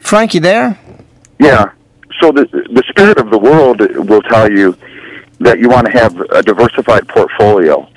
Frank, 0.00 0.32
you 0.32 0.40
there? 0.40 0.78
Yeah. 1.38 1.72
So 2.20 2.32
the 2.32 2.46
the 2.46 2.82
spirit 2.88 3.18
of 3.18 3.30
the 3.30 3.38
world 3.38 3.80
will 4.08 4.22
tell 4.22 4.50
you 4.50 4.76
that 5.40 5.58
you 5.58 5.68
want 5.68 5.86
to 5.86 5.92
have 5.92 6.18
a 6.20 6.42
diversified 6.42 7.06
portfolio, 7.08 7.88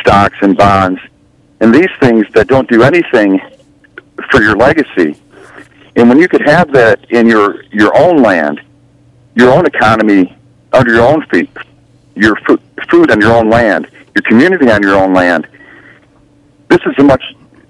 stocks 0.00 0.36
and 0.42 0.56
bonds, 0.56 1.00
and 1.60 1.74
these 1.74 1.90
things 2.00 2.26
that 2.34 2.48
don't 2.48 2.68
do 2.68 2.82
anything 2.82 3.40
for 4.30 4.42
your 4.42 4.56
legacy. 4.56 5.20
And 5.96 6.08
when 6.08 6.18
you 6.18 6.28
could 6.28 6.46
have 6.46 6.72
that 6.72 7.10
in 7.10 7.26
your 7.26 7.62
your 7.72 7.96
own 7.96 8.22
land, 8.22 8.60
your 9.34 9.52
own 9.52 9.66
economy 9.66 10.36
under 10.72 10.94
your 10.94 11.06
own 11.06 11.24
feet, 11.26 11.50
your 12.14 12.36
food, 12.46 12.60
food 12.90 13.10
on 13.10 13.20
your 13.20 13.32
own 13.32 13.50
land, 13.50 13.88
your 14.14 14.22
community 14.22 14.70
on 14.70 14.82
your 14.82 14.96
own 14.96 15.12
land, 15.12 15.46
this 16.68 16.80
is 16.86 16.94
a 16.98 17.02
much 17.02 17.22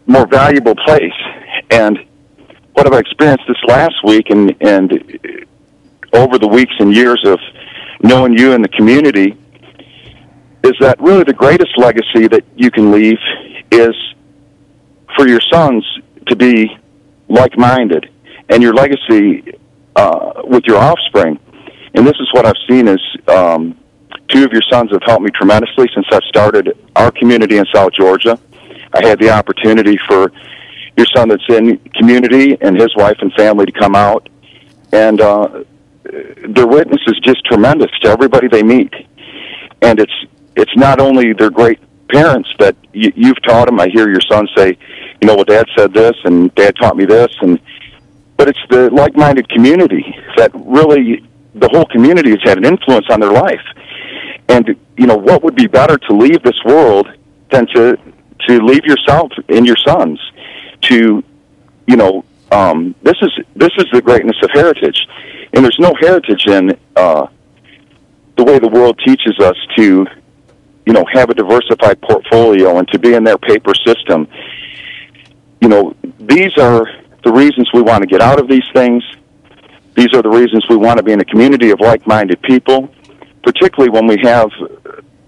more 0.07 0.27
valuable 0.27 0.75
place. 0.75 1.13
And 1.71 1.99
what 2.75 2.87
have 2.87 2.93
I 2.93 2.99
experienced 2.99 3.45
this 3.49 3.63
last 3.67 3.97
week 4.05 4.31
and 4.31 4.55
and 4.61 5.47
over 6.13 6.39
the 6.39 6.49
weeks 6.49 6.75
and 6.79 6.95
years 6.95 7.23
of 7.25 7.39
knowing 8.03 8.37
you 8.37 8.53
and 8.53 8.65
the 8.65 8.69
community 8.69 9.37
is 10.63 10.73
that 10.81 11.01
really 11.01 11.25
the 11.25 11.33
greatest 11.33 11.77
legacy 11.79 12.29
that 12.29 12.45
you 12.57 12.71
can 12.71 12.91
leave 12.91 13.19
is 13.71 13.95
for 15.17 15.27
your 15.29 15.41
sons 15.41 15.85
to 16.27 16.37
be 16.37 16.77
like-minded 17.29 18.11
and 18.49 18.63
your 18.63 18.75
legacy 18.75 19.55
uh, 19.97 20.43
with 20.45 20.65
your 20.65 20.79
offspring. 20.79 21.39
And 21.95 22.07
this 22.07 22.17
is 22.21 22.29
what 22.33 22.47
I've 22.47 22.61
seen 22.69 22.89
is 22.89 23.01
um, 23.29 23.79
two 24.29 24.45
of 24.45 24.53
your 24.53 24.63
sons 24.71 24.91
have 24.93 25.03
helped 25.05 25.23
me 25.23 25.31
tremendously 25.31 25.89
since 25.95 26.07
I've 26.13 26.25
started 26.25 26.77
our 26.97 27.11
community 27.11 27.59
in 27.59 27.65
South 27.73 27.93
Georgia. 27.93 28.39
I 28.93 29.07
had 29.07 29.19
the 29.19 29.31
opportunity 29.31 29.99
for 30.09 30.33
your 30.97 31.07
son 31.15 31.29
that's 31.29 31.49
in 31.49 31.79
community 31.95 32.57
and 32.61 32.79
his 32.79 32.95
wife 32.97 33.17
and 33.21 33.33
family 33.35 33.67
to 33.67 33.73
come 33.73 33.95
out, 33.95 34.29
and 34.93 35.21
uh, 35.21 35.65
their 36.03 36.67
witness 36.67 37.01
is 37.07 37.19
just 37.21 37.45
tremendous 37.45 37.91
to 38.03 38.09
everybody 38.09 38.49
they 38.49 38.63
meet. 38.63 38.93
And 39.83 40.01
it's 40.01 40.13
it's 40.57 40.77
not 40.77 41.01
only 41.01 41.33
their 41.33 41.51
great 41.51 41.79
parents 42.13 42.49
that 42.59 42.77
you, 42.93 43.13
you've 43.17 43.41
taught 43.43 43.67
them. 43.67 43.81
I 43.81 43.89
hear 43.89 44.09
your 44.09 44.21
son 44.21 44.49
say, 44.57 44.77
you 45.21 45.27
know, 45.27 45.35
well, 45.35 45.45
Dad 45.45 45.67
said 45.77 45.93
this, 45.93 46.17
and 46.25 46.55
Dad 46.55 46.75
taught 46.77 46.97
me 46.97 47.05
this, 47.05 47.33
and 47.41 47.61
but 48.37 48.49
it's 48.49 48.59
the 48.71 48.89
like-minded 48.91 49.49
community 49.51 50.17
that 50.37 50.51
really 50.55 51.27
the 51.55 51.69
whole 51.69 51.85
community 51.87 52.31
has 52.31 52.41
had 52.43 52.59
an 52.59 52.65
influence 52.65 53.07
on 53.11 53.21
their 53.21 53.33
life. 53.33 53.61
And 54.49 54.77
you 54.97 55.07
know, 55.07 55.17
what 55.17 55.43
would 55.43 55.55
be 55.55 55.67
better 55.67 55.99
to 55.99 56.13
leave 56.13 56.43
this 56.43 56.59
world 56.65 57.09
than 57.51 57.67
to 57.75 57.99
to 58.49 58.61
leave 58.65 58.85
yourself 58.85 59.31
and 59.49 59.67
your 59.67 59.77
sons 59.77 60.19
to, 60.83 61.23
you 61.87 61.97
know, 61.97 62.25
um, 62.51 62.95
this 63.03 63.17
is 63.23 63.31
this 63.55 63.73
is 63.79 63.87
the 63.93 64.03
greatness 64.03 64.37
of 64.43 64.51
heritage, 64.51 65.07
and 65.53 65.65
there's 65.65 65.79
no 65.79 65.95
heritage 66.01 66.47
in 66.47 66.77
uh, 66.97 67.27
the 68.37 68.45
way 68.45 68.59
the 68.59 68.69
world 68.69 68.99
teaches 69.07 69.39
us 69.39 69.57
to, 69.77 70.07
you 70.87 70.93
know, 70.93 71.05
have 71.13 71.31
a 71.31 71.35
diversified 71.35 72.01
portfolio 72.03 72.79
and 72.79 72.89
to 72.89 72.99
be 72.99 73.15
in 73.15 73.25
their 73.25 73.39
paper 73.39 73.73
system. 73.87 74.27
You 75.61 75.69
know, 75.69 75.95
these 76.19 76.57
are 76.59 76.89
the 77.23 77.33
reasons 77.33 77.71
we 77.73 77.83
want 77.83 78.03
to 78.03 78.07
get 78.07 78.21
out 78.21 78.41
of 78.41 78.49
these 78.49 78.65
things. 78.73 79.05
These 79.95 80.15
are 80.15 80.23
the 80.23 80.31
reasons 80.31 80.65
we 80.69 80.77
want 80.77 80.97
to 80.97 81.03
be 81.03 81.13
in 81.13 81.21
a 81.21 81.25
community 81.25 81.71
of 81.71 81.81
like-minded 81.81 82.41
people, 82.43 82.89
particularly 83.43 83.91
when 83.91 84.07
we 84.07 84.19
have, 84.23 84.51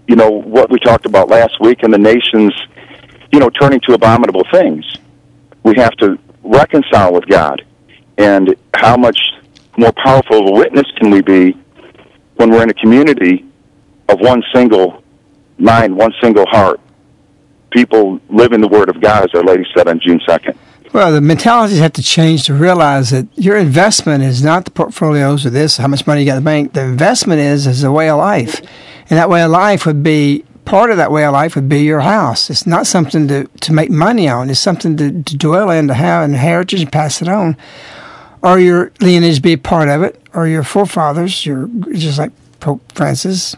you 0.08 0.16
know, 0.16 0.30
what 0.30 0.70
we 0.70 0.78
talked 0.78 1.06
about 1.06 1.28
last 1.28 1.60
week 1.60 1.82
and 1.82 1.92
the 1.92 1.98
nation's, 1.98 2.54
you 3.30 3.38
know, 3.38 3.50
turning 3.50 3.80
to 3.80 3.92
abominable 3.92 4.44
things. 4.50 4.84
We 5.64 5.74
have 5.76 5.92
to 5.96 6.18
reconcile 6.42 7.12
with 7.12 7.26
God. 7.26 7.64
And 8.18 8.54
how 8.74 8.96
much 8.96 9.18
more 9.76 9.92
powerful 9.92 10.40
of 10.40 10.48
a 10.48 10.52
witness 10.52 10.86
can 10.96 11.10
we 11.10 11.22
be 11.22 11.56
when 12.36 12.50
we're 12.50 12.62
in 12.62 12.70
a 12.70 12.74
community 12.74 13.44
of 14.08 14.20
one 14.20 14.42
single 14.54 15.01
mind, 15.62 15.96
one 15.96 16.12
single 16.20 16.46
heart? 16.46 16.80
People 17.70 18.20
living 18.28 18.60
the 18.60 18.68
Word 18.68 18.88
of 18.88 19.00
God, 19.00 19.24
as 19.24 19.34
Our 19.34 19.42
Lady 19.42 19.64
said 19.74 19.88
on 19.88 20.00
June 20.00 20.20
2nd. 20.20 20.56
Well, 20.92 21.10
the 21.10 21.22
mentalities 21.22 21.78
have 21.78 21.94
to 21.94 22.02
change 22.02 22.44
to 22.44 22.54
realize 22.54 23.10
that 23.10 23.26
your 23.34 23.56
investment 23.56 24.22
is 24.24 24.44
not 24.44 24.66
the 24.66 24.70
portfolios 24.70 25.46
or 25.46 25.50
this, 25.50 25.78
how 25.78 25.88
much 25.88 26.06
money 26.06 26.20
you 26.20 26.26
got 26.26 26.36
in 26.36 26.44
the 26.44 26.48
bank. 26.48 26.74
The 26.74 26.82
investment 26.82 27.40
is 27.40 27.66
is 27.66 27.82
a 27.82 27.90
way 27.90 28.10
of 28.10 28.18
life, 28.18 28.60
and 29.08 29.18
that 29.18 29.30
way 29.30 29.42
of 29.42 29.50
life 29.50 29.86
would 29.86 30.02
be 30.02 30.44
part 30.66 30.90
of 30.90 30.98
that 30.98 31.10
way 31.10 31.24
of 31.24 31.32
life 31.32 31.54
would 31.54 31.68
be 31.68 31.80
your 31.80 32.00
house. 32.00 32.50
It's 32.50 32.66
not 32.66 32.86
something 32.86 33.26
to 33.28 33.46
to 33.62 33.72
make 33.72 33.90
money 33.90 34.28
on. 34.28 34.50
It's 34.50 34.60
something 34.60 34.98
to, 34.98 35.22
to 35.22 35.36
dwell 35.36 35.70
in, 35.70 35.88
to 35.88 35.94
have 35.94 36.24
an 36.24 36.34
heritage 36.34 36.82
and 36.82 36.92
pass 36.92 37.22
it 37.22 37.28
on, 37.28 37.56
or 38.42 38.58
your 38.58 38.92
lineage 39.00 39.40
be 39.40 39.56
part 39.56 39.88
of 39.88 40.02
it, 40.02 40.20
or 40.34 40.46
your 40.46 40.62
forefathers. 40.62 41.46
Your 41.46 41.70
just 41.92 42.18
like 42.18 42.32
Pope 42.60 42.82
Francis, 42.92 43.56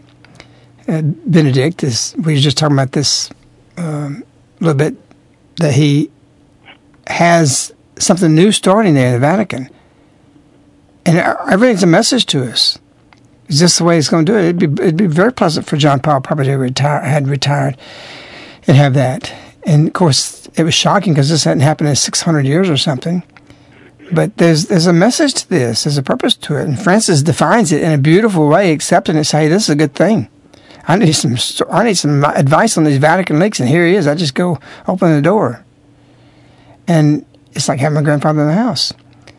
uh, 0.89 1.03
Benedict 1.03 1.83
is. 1.83 2.15
We 2.19 2.35
were 2.35 2.41
just 2.41 2.59
talking 2.59 2.77
about 2.77 2.93
this 2.93 3.31
um, 3.77 4.25
a 4.61 4.65
little 4.65 4.79
bit 4.79 4.97
that 5.57 5.73
he 5.73 6.11
has 7.07 7.73
something 7.99 8.35
new 8.35 8.53
starting 8.53 8.95
there 8.95 9.09
in 9.09 9.13
the 9.15 9.19
Vatican. 9.19 9.69
And 11.07 11.19
everything's 11.19 11.83
a 11.83 11.87
message 11.87 12.27
to 12.27 12.51
us. 12.51 12.79
Is 13.49 13.61
this 13.61 13.79
the 13.79 13.85
way 13.85 13.97
he's 13.97 14.09
going 14.09 14.25
to 14.25 14.33
do 14.33 14.39
it? 14.39 14.45
It'd 14.45 14.59
be, 14.59 14.83
it'd 14.83 14.97
be 14.97 15.07
very 15.07 15.33
pleasant 15.33 15.67
for 15.67 15.77
John 15.77 16.01
Paul 16.01 16.21
probably 16.23 16.47
to 16.47 16.57
retire, 16.57 17.03
had 17.03 17.29
retired 17.29 17.77
and 18.67 18.77
have 18.77 18.95
that. 18.95 19.33
And 19.65 19.87
of 19.87 19.93
course, 19.93 20.47
it 20.57 20.65
was 20.65 20.75
shocking 20.75 21.13
because 21.13 21.29
this 21.29 21.45
hadn't 21.45 21.61
happened 21.61 21.91
in 21.91 21.97
600 21.97 22.47
years 22.47 22.71
or 22.71 22.77
something. 22.79 23.23
But 24.13 24.37
there's 24.37 24.67
there's 24.67 24.87
a 24.87 24.93
message 24.93 25.35
to 25.35 25.49
this. 25.49 25.85
There's 25.85 25.99
a 25.99 26.03
purpose 26.03 26.35
to 26.37 26.57
it. 26.57 26.65
And 26.65 26.81
Francis 26.81 27.23
defines 27.23 27.73
it 27.73 27.83
in 27.83 27.93
a 27.93 27.99
beautiful 27.99 28.49
way, 28.49 28.73
accepting 28.73 29.17
it, 29.17 29.25
saying, 29.25 29.51
this 29.51 29.65
is 29.65 29.71
a 29.71 29.77
good 29.77 29.95
thing. 29.95 30.29
I 30.87 30.97
need 30.97 31.13
some 31.13 31.37
I 31.71 31.85
need 31.85 31.95
some 31.95 32.25
advice 32.25 32.77
on 32.77 32.85
these 32.85 32.99
Vatican 32.99 33.39
leaks, 33.39 33.61
and 33.61 33.69
here 33.69 33.87
he 33.87 33.95
is. 33.95 34.07
I 34.07 34.15
just 34.15 34.35
go 34.35 34.59
open 34.87 35.15
the 35.15 35.23
door 35.23 35.65
and 36.87 37.25
it's 37.53 37.69
like 37.69 37.81
having 37.81 37.99
a 37.99 38.03
grandfather 38.03 38.43
in 38.43 38.49
the 38.49 38.55
house. 38.55 38.93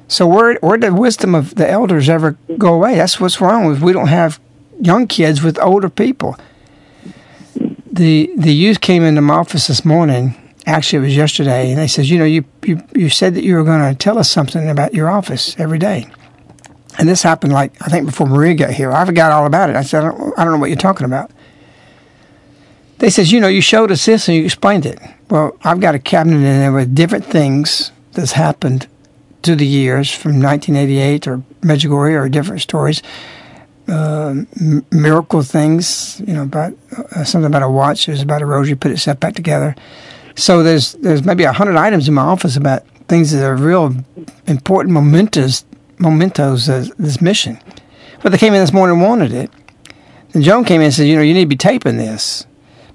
So 0.07 0.27
where 0.27 0.55
where 0.61 0.77
did 0.77 0.91
the 0.91 0.95
wisdom 0.95 1.35
of 1.35 1.55
the 1.55 1.69
elders 1.69 2.09
ever 2.09 2.37
go 2.57 2.73
away? 2.73 2.95
That's 2.95 3.19
what's 3.19 3.41
wrong 3.41 3.65
with 3.65 3.81
we 3.81 3.93
don't 3.93 4.07
have 4.07 4.39
young 4.79 5.07
kids 5.07 5.41
with 5.41 5.59
older 5.59 5.89
people. 5.89 6.37
The 7.91 8.31
the 8.37 8.53
youth 8.53 8.81
came 8.81 9.03
into 9.03 9.21
my 9.21 9.35
office 9.35 9.67
this 9.67 9.83
morning. 9.83 10.41
Actually, 10.67 10.97
it 10.97 11.07
was 11.07 11.15
yesterday, 11.15 11.69
and 11.69 11.77
they 11.77 11.87
says, 11.87 12.09
you 12.09 12.17
know, 12.17 12.25
you 12.25 12.45
you, 12.63 12.81
you 12.93 13.09
said 13.09 13.35
that 13.35 13.43
you 13.43 13.55
were 13.55 13.63
going 13.63 13.93
to 13.93 13.97
tell 13.97 14.17
us 14.17 14.29
something 14.29 14.69
about 14.69 14.93
your 14.93 15.09
office 15.09 15.55
every 15.59 15.79
day. 15.79 16.07
And 16.97 17.09
this 17.09 17.23
happened 17.23 17.53
like 17.53 17.73
I 17.81 17.89
think 17.89 18.05
before 18.05 18.27
Maria 18.27 18.53
got 18.53 18.71
here. 18.71 18.91
I 18.91 19.05
forgot 19.05 19.31
all 19.31 19.45
about 19.45 19.69
it. 19.69 19.75
I 19.75 19.83
said, 19.83 20.03
I 20.03 20.09
don't, 20.09 20.39
I 20.39 20.43
don't 20.43 20.53
know 20.53 20.59
what 20.59 20.69
you're 20.69 20.77
talking 20.77 21.05
about. 21.05 21.31
They 22.99 23.09
says, 23.09 23.31
you 23.31 23.39
know, 23.39 23.47
you 23.47 23.61
showed 23.61 23.91
us 23.91 24.05
this 24.05 24.27
and 24.27 24.37
you 24.37 24.45
explained 24.45 24.85
it. 24.85 24.99
Well, 25.29 25.57
I've 25.63 25.79
got 25.79 25.95
a 25.95 25.99
cabinet 25.99 26.37
in 26.37 26.43
there 26.43 26.71
with 26.71 26.95
different 26.95 27.25
things 27.25 27.91
that's 28.13 28.31
happened 28.33 28.87
through 29.43 29.57
the 29.57 29.67
years 29.67 30.09
from 30.11 30.41
1988 30.41 31.27
or 31.27 31.37
Medjugorje 31.61 32.19
or 32.19 32.29
different 32.29 32.61
stories. 32.61 33.03
Uh, 33.87 34.43
m- 34.59 34.85
miracle 34.91 35.43
things, 35.43 36.21
you 36.25 36.33
know, 36.33 36.43
about 36.43 36.73
uh, 36.97 37.23
something 37.23 37.45
about 37.45 37.61
a 37.61 37.69
watch. 37.69 38.05
There's 38.07 38.21
about 38.21 38.41
a 38.41 38.45
rosary 38.45 38.75
put 38.75 38.91
itself 38.91 39.19
back 39.19 39.35
together. 39.35 39.75
So 40.35 40.63
there's 40.63 40.93
there's 40.93 41.23
maybe 41.23 41.43
a 41.43 41.53
hundred 41.53 41.77
items 41.77 42.07
in 42.07 42.13
my 42.15 42.23
office 42.23 42.55
about 42.57 42.87
things 43.07 43.31
that 43.31 43.45
are 43.45 43.55
real 43.55 43.95
important 44.47 44.93
mementos 44.93 45.65
mementos 45.99 46.67
of 46.67 46.95
this 46.97 47.21
mission. 47.21 47.59
But 48.23 48.31
they 48.31 48.37
came 48.37 48.53
in 48.53 48.61
this 48.61 48.73
morning 48.73 48.97
and 48.97 49.05
wanted 49.05 49.31
it. 49.31 49.51
And 50.33 50.43
Joan 50.43 50.65
came 50.65 50.81
in 50.81 50.85
and 50.85 50.93
said, 50.93 51.07
you 51.07 51.15
know, 51.15 51.21
you 51.21 51.33
need 51.33 51.45
to 51.45 51.49
be 51.49 51.55
taping 51.55 51.97
this 51.97 52.45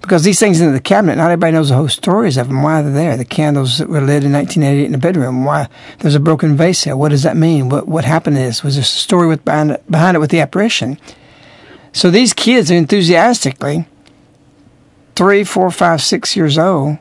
because 0.01 0.25
these 0.25 0.41
things 0.41 0.61
in 0.61 0.73
the 0.73 0.81
cabinet, 0.81 1.17
not 1.17 1.31
everybody 1.31 1.53
knows 1.53 1.69
the 1.69 1.77
whole 1.77 1.89
stories 1.89 2.37
of 2.37 2.49
them. 2.49 2.63
Why 2.63 2.83
they're 2.83 2.93
there? 2.93 3.17
The 3.17 3.25
candles 3.25 3.79
that 3.79 3.89
were 3.89 4.01
lit 4.01 4.25
in 4.25 4.33
1988 4.33 4.87
in 4.87 4.93
the 4.93 4.99
bedroom. 4.99 5.45
Why 5.45 5.69
there's 5.99 6.15
a 6.15 6.21
broken 6.21 6.57
vase 6.57 6.85
there? 6.85 6.97
What 6.97 7.11
does 7.11 7.23
that 7.23 7.37
mean? 7.37 7.69
What 7.69 7.87
what 7.87 8.05
happened 8.05 8.37
this? 8.37 8.63
Was 8.63 8.77
there 8.77 8.83
a 8.83 8.85
story 8.85 9.27
with 9.29 9.45
behind 9.45 9.73
it, 9.73 9.91
behind 9.91 10.17
it 10.17 10.21
with 10.21 10.31
the 10.31 10.41
apparition? 10.41 10.99
So 11.93 12.11
these 12.11 12.33
kids 12.33 12.71
are 12.71 12.77
enthusiastically 12.77 13.87
three, 15.17 15.45
four, 15.45 15.71
five, 15.71 16.01
six 16.01 16.35
years 16.37 16.57
old, 16.57 16.97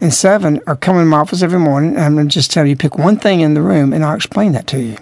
and 0.00 0.12
seven 0.12 0.60
are 0.66 0.76
coming 0.76 1.02
to 1.02 1.06
my 1.06 1.18
office 1.18 1.42
every 1.42 1.60
morning. 1.60 1.96
And 1.96 2.00
I'm 2.00 2.16
to 2.16 2.24
just 2.26 2.50
tell 2.50 2.66
you, 2.66 2.76
pick 2.76 2.98
one 2.98 3.16
thing 3.16 3.40
in 3.40 3.54
the 3.54 3.62
room, 3.62 3.92
and 3.92 4.04
I'll 4.04 4.16
explain 4.16 4.52
that 4.52 4.66
to 4.68 4.80
you. 4.80 4.96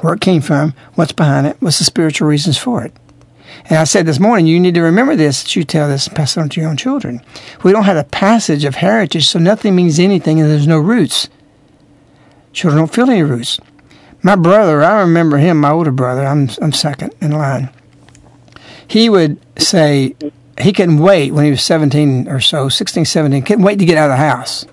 where 0.00 0.14
it 0.14 0.20
came 0.20 0.42
from, 0.42 0.74
what's 0.94 1.12
behind 1.12 1.46
it, 1.46 1.56
what's 1.60 1.78
the 1.78 1.84
spiritual 1.84 2.28
reasons 2.28 2.58
for 2.58 2.84
it. 2.84 2.92
And 3.66 3.78
I 3.78 3.84
said 3.84 4.06
this 4.06 4.20
morning, 4.20 4.46
you 4.46 4.60
need 4.60 4.74
to 4.74 4.82
remember 4.82 5.16
this 5.16 5.42
that 5.42 5.56
you 5.56 5.64
tell 5.64 5.88
this 5.88 6.06
and 6.06 6.16
pass 6.16 6.36
it 6.36 6.40
on 6.40 6.48
to 6.50 6.60
your 6.60 6.70
own 6.70 6.76
children. 6.76 7.22
We 7.62 7.72
don't 7.72 7.84
have 7.84 7.96
a 7.96 8.04
passage 8.04 8.64
of 8.64 8.76
heritage, 8.76 9.26
so 9.26 9.38
nothing 9.38 9.74
means 9.74 9.98
anything 9.98 10.40
and 10.40 10.50
there's 10.50 10.66
no 10.66 10.78
roots. 10.78 11.28
Children 12.52 12.82
don't 12.82 12.94
feel 12.94 13.10
any 13.10 13.22
roots. 13.22 13.58
My 14.22 14.36
brother, 14.36 14.82
I 14.82 15.00
remember 15.00 15.38
him, 15.38 15.60
my 15.60 15.70
older 15.70 15.90
brother, 15.90 16.24
I'm, 16.24 16.48
I'm 16.62 16.72
second 16.72 17.14
in 17.20 17.32
line. 17.32 17.70
He 18.86 19.08
would 19.08 19.38
say 19.60 20.14
he 20.58 20.72
couldn't 20.72 20.98
wait 20.98 21.32
when 21.32 21.44
he 21.44 21.50
was 21.50 21.62
17 21.62 22.28
or 22.28 22.40
so, 22.40 22.68
16, 22.68 23.04
17, 23.04 23.42
couldn't 23.42 23.64
wait 23.64 23.78
to 23.78 23.84
get 23.84 23.98
out 23.98 24.10
of 24.10 24.16
the 24.16 24.24
house. 24.24 24.66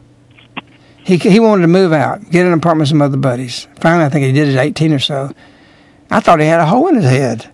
He, 1.03 1.17
he 1.17 1.39
wanted 1.39 1.63
to 1.63 1.67
move 1.67 1.91
out, 1.91 2.29
get 2.29 2.45
an 2.45 2.53
apartment 2.53 2.83
with 2.83 2.89
some 2.89 3.01
other 3.01 3.17
buddies. 3.17 3.67
Finally, 3.79 4.05
I 4.05 4.09
think 4.09 4.25
he 4.25 4.31
did 4.31 4.47
it 4.47 4.55
at 4.55 4.65
18 4.65 4.93
or 4.93 4.99
so. 4.99 5.33
I 6.09 6.19
thought 6.19 6.39
he 6.39 6.45
had 6.45 6.59
a 6.59 6.65
hole 6.65 6.87
in 6.87 6.95
his 6.95 7.05
head. 7.05 7.50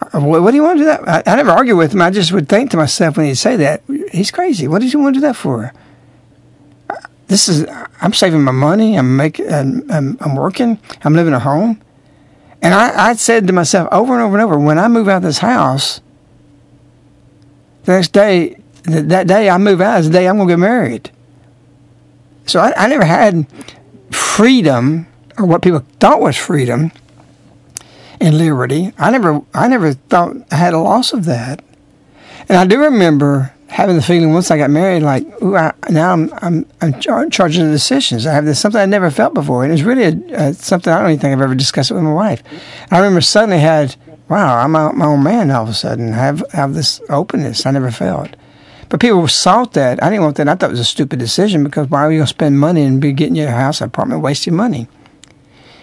Uh, 0.00 0.20
what, 0.20 0.50
do 0.50 0.56
you 0.56 0.62
want 0.62 0.78
to 0.78 0.82
do 0.82 0.86
that? 0.86 1.08
I, 1.08 1.32
I 1.32 1.36
never 1.36 1.50
argue 1.50 1.76
with 1.76 1.92
him. 1.92 2.02
I 2.02 2.10
just 2.10 2.32
would 2.32 2.48
think 2.48 2.70
to 2.72 2.76
myself 2.76 3.16
when 3.16 3.26
he'd 3.26 3.36
say 3.36 3.56
that, 3.56 3.82
he's 4.12 4.30
crazy. 4.30 4.68
What 4.68 4.82
does 4.82 4.92
he 4.92 4.96
want 4.96 5.14
to 5.14 5.20
do 5.20 5.26
that 5.26 5.36
for? 5.36 5.72
Uh, 6.90 6.96
this 7.28 7.48
is, 7.48 7.66
I'm 8.00 8.12
saving 8.12 8.42
my 8.42 8.52
money. 8.52 8.98
I'm 8.98 9.16
making, 9.16 9.50
I'm, 9.50 9.90
I'm, 9.90 10.18
I'm 10.20 10.36
working. 10.36 10.78
I'm 11.02 11.14
living 11.14 11.32
at 11.32 11.42
home. 11.42 11.80
And 12.60 12.74
I, 12.74 13.10
I 13.10 13.14
said 13.14 13.46
to 13.46 13.52
myself 13.52 13.88
over 13.90 14.12
and 14.12 14.22
over 14.22 14.36
and 14.36 14.44
over, 14.44 14.58
when 14.58 14.78
I 14.78 14.88
move 14.88 15.08
out 15.08 15.18
of 15.18 15.22
this 15.22 15.38
house, 15.38 16.00
the 17.84 17.92
next 17.92 18.12
day, 18.12 18.58
that 18.84 19.26
day 19.26 19.48
I 19.48 19.58
move 19.58 19.80
out 19.80 20.00
is 20.00 20.06
the 20.06 20.12
day 20.12 20.28
I'm 20.28 20.36
going 20.36 20.48
to 20.48 20.52
get 20.52 20.58
married. 20.58 21.10
So 22.46 22.60
I, 22.60 22.72
I 22.76 22.88
never 22.88 23.04
had 23.04 23.46
freedom 24.10 25.06
or 25.38 25.46
what 25.46 25.62
people 25.62 25.84
thought 26.00 26.20
was 26.20 26.36
freedom 26.36 26.92
and 28.20 28.38
liberty. 28.38 28.92
I 28.98 29.10
never, 29.10 29.42
I 29.54 29.68
never 29.68 29.92
thought 29.92 30.36
I 30.50 30.56
had 30.56 30.74
a 30.74 30.78
loss 30.78 31.12
of 31.12 31.24
that. 31.26 31.62
And 32.48 32.56
I 32.58 32.66
do 32.66 32.80
remember 32.80 33.52
having 33.68 33.96
the 33.96 34.02
feeling 34.02 34.32
once 34.32 34.50
I 34.50 34.58
got 34.58 34.70
married, 34.70 35.02
like, 35.02 35.24
ooh, 35.42 35.56
I, 35.56 35.74
now 35.90 36.12
I'm, 36.12 36.32
I'm, 36.40 36.66
I'm 36.80 37.00
char- 37.00 37.28
charging 37.28 37.66
the 37.66 37.72
decisions. 37.72 38.26
I 38.26 38.32
have 38.32 38.44
this 38.44 38.60
something 38.60 38.80
I 38.80 38.86
never 38.86 39.10
felt 39.10 39.34
before, 39.34 39.64
and 39.64 39.72
it 39.72 39.74
was 39.74 39.82
really 39.82 40.04
a, 40.32 40.54
something 40.54 40.92
I 40.92 41.00
don't 41.00 41.10
even 41.10 41.20
think 41.20 41.32
I've 41.32 41.42
ever 41.42 41.54
discussed 41.54 41.90
it 41.90 41.94
with 41.94 42.04
my 42.04 42.12
wife. 42.12 42.42
I 42.90 42.98
remember 42.98 43.20
suddenly 43.20 43.58
had, 43.58 43.96
wow, 44.28 44.58
I'm 44.58 44.72
my, 44.72 44.92
my 44.92 45.06
own 45.06 45.22
man 45.22 45.50
all 45.50 45.64
of 45.64 45.68
a 45.68 45.74
sudden. 45.74 46.12
I 46.12 46.16
have 46.16 46.44
have 46.52 46.74
this 46.74 47.00
openness 47.08 47.66
I 47.66 47.72
never 47.72 47.90
felt. 47.90 48.36
But 48.88 49.00
people 49.00 49.26
sought 49.26 49.72
that. 49.72 50.00
I 50.02 50.10
didn't 50.10 50.22
want 50.22 50.36
that. 50.36 50.48
I 50.48 50.54
thought 50.54 50.70
it 50.70 50.72
was 50.72 50.80
a 50.80 50.84
stupid 50.84 51.18
decision 51.18 51.64
because 51.64 51.90
why 51.90 52.02
are 52.02 52.12
you 52.12 52.18
going 52.18 52.26
to 52.26 52.30
spend 52.30 52.60
money 52.60 52.82
and 52.82 53.00
be 53.00 53.12
getting 53.12 53.34
your 53.34 53.50
house, 53.50 53.80
apartment, 53.80 54.22
wasting 54.22 54.54
money? 54.54 54.86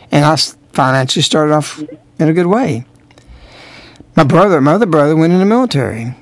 And 0.10 0.24
I 0.24 0.36
financially 0.72 1.22
started 1.22 1.54
off 1.54 1.84
in 2.24 2.30
a 2.30 2.34
good 2.34 2.48
way. 2.48 2.86
My 4.16 4.24
brother, 4.24 4.62
my 4.62 4.74
other 4.74 4.86
brother, 4.86 5.16
went 5.16 5.34
in 5.34 5.40
the 5.40 5.46
military, 5.46 6.16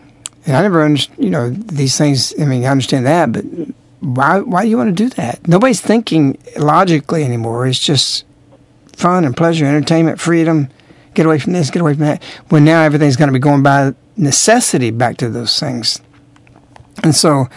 and 0.46 0.56
I 0.56 0.62
never 0.62 0.84
understood. 0.84 1.16
You 1.18 1.30
know 1.30 1.50
these 1.50 1.98
things. 1.98 2.34
I 2.40 2.46
mean, 2.46 2.66
I 2.66 2.68
understand 2.68 3.06
that, 3.06 3.32
but 3.32 3.46
why? 4.00 4.40
Why 4.40 4.64
do 4.64 4.70
you 4.70 4.78
want 4.78 4.96
to 4.96 5.04
do 5.04 5.10
that? 5.16 5.48
Nobody's 5.48 5.82
thinking 5.82 6.38
logically 6.58 7.24
anymore. 7.24 7.68
It's 7.68 7.80
just 7.80 8.26
fun 8.96 9.26
and 9.26 9.36
pleasure, 9.36 9.66
entertainment, 9.66 10.20
freedom. 10.20 10.70
Get 11.14 11.26
away 11.26 11.40
from 11.40 11.54
this, 11.54 11.70
get 11.70 11.82
away 11.82 11.94
from 11.94 12.06
that. 12.06 12.24
When 12.50 12.64
now 12.64 12.84
everything's 12.84 13.18
going 13.18 13.28
to 13.28 13.34
be 13.34 13.40
going 13.40 13.64
by 13.64 13.94
necessity 14.16 14.92
back 14.92 15.18
to 15.18 15.30
those 15.30 15.60
things. 15.60 16.00
And 17.04 17.14
so 17.14 17.50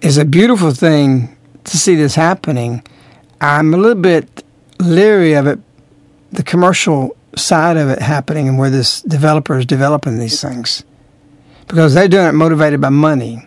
it's 0.00 0.16
a 0.16 0.24
beautiful 0.24 0.72
thing 0.72 1.36
to 1.64 1.76
see 1.78 1.94
this 1.94 2.16
happening. 2.16 2.82
I'm 3.40 3.72
a 3.72 3.76
little 3.76 4.02
bit 4.02 4.42
leery 4.80 5.34
of 5.34 5.46
it, 5.46 5.60
the 6.32 6.42
commercial 6.42 7.16
side 7.36 7.76
of 7.76 7.88
it 7.88 8.00
happening 8.00 8.48
and 8.48 8.58
where 8.58 8.70
this 8.70 9.02
developer 9.02 9.58
is 9.58 9.66
developing 9.66 10.18
these 10.18 10.40
things. 10.40 10.84
Because 11.68 11.94
they're 11.94 12.08
doing 12.08 12.26
it 12.26 12.32
motivated 12.32 12.80
by 12.80 12.90
money. 12.90 13.46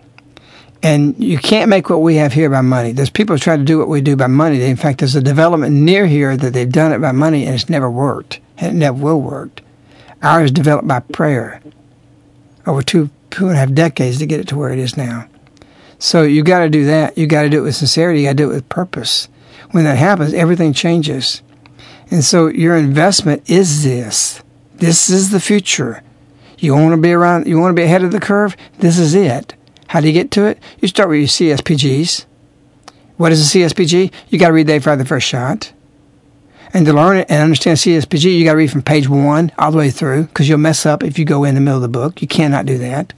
And 0.81 1.21
you 1.23 1.37
can't 1.37 1.69
make 1.69 1.89
what 1.89 2.01
we 2.01 2.15
have 2.15 2.33
here 2.33 2.49
by 2.49 2.61
money. 2.61 2.91
There's 2.91 3.09
people 3.09 3.35
who 3.35 3.39
try 3.39 3.57
to 3.57 3.63
do 3.63 3.79
what 3.79 3.87
we 3.87 4.01
do 4.01 4.15
by 4.15 4.27
money. 4.27 4.61
In 4.61 4.75
fact, 4.75 4.99
there's 4.99 5.15
a 5.15 5.21
development 5.21 5.75
near 5.75 6.05
here 6.05 6.37
that 6.37 6.53
they've 6.53 6.71
done 6.71 6.91
it 6.91 6.99
by 6.99 7.11
money 7.11 7.45
and 7.45 7.55
it's 7.55 7.69
never 7.69 7.89
worked. 7.89 8.39
And 8.57 8.75
it 8.75 8.79
never 8.79 8.97
will 8.97 9.21
work. 9.21 9.61
Ours 10.21 10.51
developed 10.51 10.87
by 10.87 10.99
prayer 10.99 11.61
over 12.65 12.81
two 12.81 13.09
two 13.31 13.47
and 13.47 13.55
a 13.55 13.59
half 13.59 13.73
decades 13.73 14.19
to 14.19 14.25
get 14.25 14.39
it 14.39 14.47
to 14.47 14.55
where 14.55 14.71
it 14.71 14.79
is 14.79 14.95
now. 14.95 15.27
So 15.99 16.23
you 16.23 16.43
got 16.43 16.59
to 16.59 16.69
do 16.69 16.85
that. 16.85 17.17
You 17.17 17.27
got 17.27 17.43
to 17.43 17.49
do 17.49 17.59
it 17.59 17.63
with 17.63 17.75
sincerity. 17.75 18.21
You 18.21 18.27
got 18.27 18.31
to 18.31 18.37
do 18.37 18.51
it 18.51 18.53
with 18.53 18.69
purpose. 18.69 19.27
When 19.71 19.83
that 19.83 19.97
happens, 19.97 20.33
everything 20.33 20.73
changes. 20.73 21.41
And 22.11 22.23
so 22.23 22.47
your 22.47 22.75
investment 22.75 23.49
is 23.49 23.83
this. 23.83 24.41
This 24.75 25.09
is 25.09 25.31
the 25.31 25.39
future. 25.39 26.03
You 26.57 26.73
want 26.73 26.91
to 26.91 27.01
be 27.01 27.11
around, 27.11 27.47
you 27.47 27.59
want 27.59 27.75
to 27.75 27.79
be 27.79 27.85
ahead 27.85 28.03
of 28.03 28.11
the 28.11 28.19
curve? 28.19 28.55
This 28.79 28.97
is 28.97 29.13
it. 29.13 29.55
How 29.87 30.01
do 30.01 30.07
you 30.07 30.13
get 30.13 30.31
to 30.31 30.45
it? 30.45 30.59
You 30.79 30.87
start 30.87 31.09
with 31.09 31.19
your 31.19 31.27
CSPGs. 31.27 32.25
What 33.17 33.31
is 33.31 33.55
a 33.55 33.59
CSPG? 33.59 34.11
You 34.29 34.39
got 34.39 34.47
to 34.47 34.53
read 34.53 34.67
They 34.67 34.79
Fire 34.79 34.95
the 34.95 35.05
First 35.05 35.27
Shot. 35.27 35.71
And 36.73 36.85
to 36.85 36.93
learn 36.93 37.17
it 37.17 37.27
and 37.29 37.41
understand 37.41 37.77
CSPG, 37.77 38.37
you 38.37 38.43
got 38.43 38.51
to 38.51 38.57
read 38.57 38.71
from 38.71 38.81
page 38.81 39.07
one 39.07 39.51
all 39.57 39.71
the 39.71 39.77
way 39.77 39.89
through 39.89 40.23
because 40.23 40.49
you'll 40.49 40.57
mess 40.57 40.85
up 40.85 41.03
if 41.03 41.17
you 41.17 41.23
go 41.23 41.45
in 41.45 41.55
the 41.55 41.61
middle 41.61 41.77
of 41.77 41.81
the 41.81 41.87
book. 41.87 42.21
You 42.21 42.27
cannot 42.27 42.65
do 42.65 42.77
that. 42.79 43.13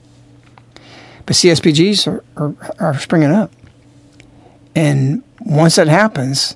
But 1.26 1.36
CSPGs 1.36 2.08
are, 2.08 2.24
are, 2.36 2.56
are 2.80 3.00
springing 3.00 3.32
up. 3.32 3.52
And 4.76 5.24
once 5.40 5.76
that 5.78 5.88
happens, 5.88 6.56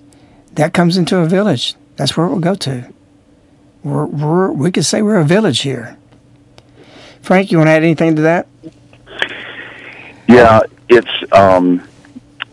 that 0.53 0.73
comes 0.73 0.95
into 0.95 1.17
a 1.17 1.25
village. 1.25 1.75
That's 2.01 2.17
where 2.17 2.25
we'll 2.25 2.39
go 2.39 2.55
to. 2.55 2.91
We're, 3.83 4.07
we're, 4.07 4.51
we 4.51 4.71
could 4.71 4.85
say 4.85 5.03
we're 5.03 5.19
a 5.19 5.23
village 5.23 5.59
here. 5.59 5.99
Frank, 7.21 7.51
you 7.51 7.59
want 7.59 7.67
to 7.67 7.73
add 7.73 7.83
anything 7.83 8.15
to 8.15 8.23
that? 8.23 8.47
Yeah, 10.27 10.61
it's 10.89 11.31
um, 11.31 11.87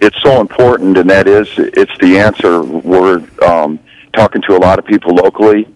it's 0.03 0.21
so 0.21 0.43
important, 0.43 0.99
and 0.99 1.09
that 1.09 1.27
is 1.27 1.49
it's 1.57 1.97
the 1.99 2.19
answer. 2.19 2.63
We're 2.63 3.27
um, 3.43 3.79
talking 4.13 4.43
to 4.43 4.55
a 4.55 4.61
lot 4.61 4.79
of 4.79 4.85
people 4.85 5.15
locally 5.15 5.67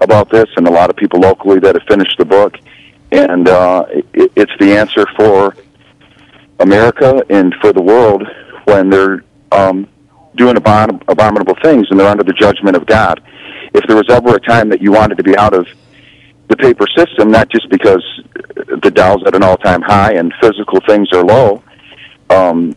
about 0.00 0.30
this, 0.30 0.48
and 0.56 0.66
a 0.66 0.70
lot 0.70 0.88
of 0.88 0.96
people 0.96 1.20
locally 1.20 1.58
that 1.58 1.74
have 1.74 1.86
finished 1.86 2.16
the 2.16 2.24
book, 2.24 2.56
and 3.12 3.46
uh, 3.46 3.84
it, 3.90 4.32
it's 4.36 4.52
the 4.58 4.74
answer 4.74 5.06
for 5.18 5.54
America 6.60 7.22
and 7.28 7.54
for 7.60 7.74
the 7.74 7.82
world 7.82 8.26
when 8.64 8.88
they're 8.88 9.22
um, 9.52 9.86
doing 10.38 10.54
abom- 10.56 11.02
abominable 11.08 11.56
things 11.62 11.86
and 11.90 12.00
they're 12.00 12.08
under 12.08 12.24
the 12.24 12.32
judgment 12.32 12.76
of 12.76 12.86
God. 12.86 13.20
If 13.74 13.84
there 13.86 13.96
was 13.96 14.08
ever 14.08 14.36
a 14.36 14.40
time 14.40 14.70
that 14.70 14.80
you 14.80 14.92
wanted 14.92 15.18
to 15.18 15.22
be 15.22 15.36
out 15.36 15.52
of 15.52 15.66
the 16.48 16.56
paper 16.56 16.86
system, 16.96 17.30
not 17.30 17.50
just 17.50 17.68
because 17.68 18.02
the 18.82 18.90
Dow's 18.90 19.22
at 19.26 19.34
an 19.34 19.42
all-time 19.42 19.82
high 19.82 20.14
and 20.14 20.32
physical 20.40 20.80
things 20.88 21.08
are 21.12 21.22
low, 21.22 21.62
um, 22.30 22.74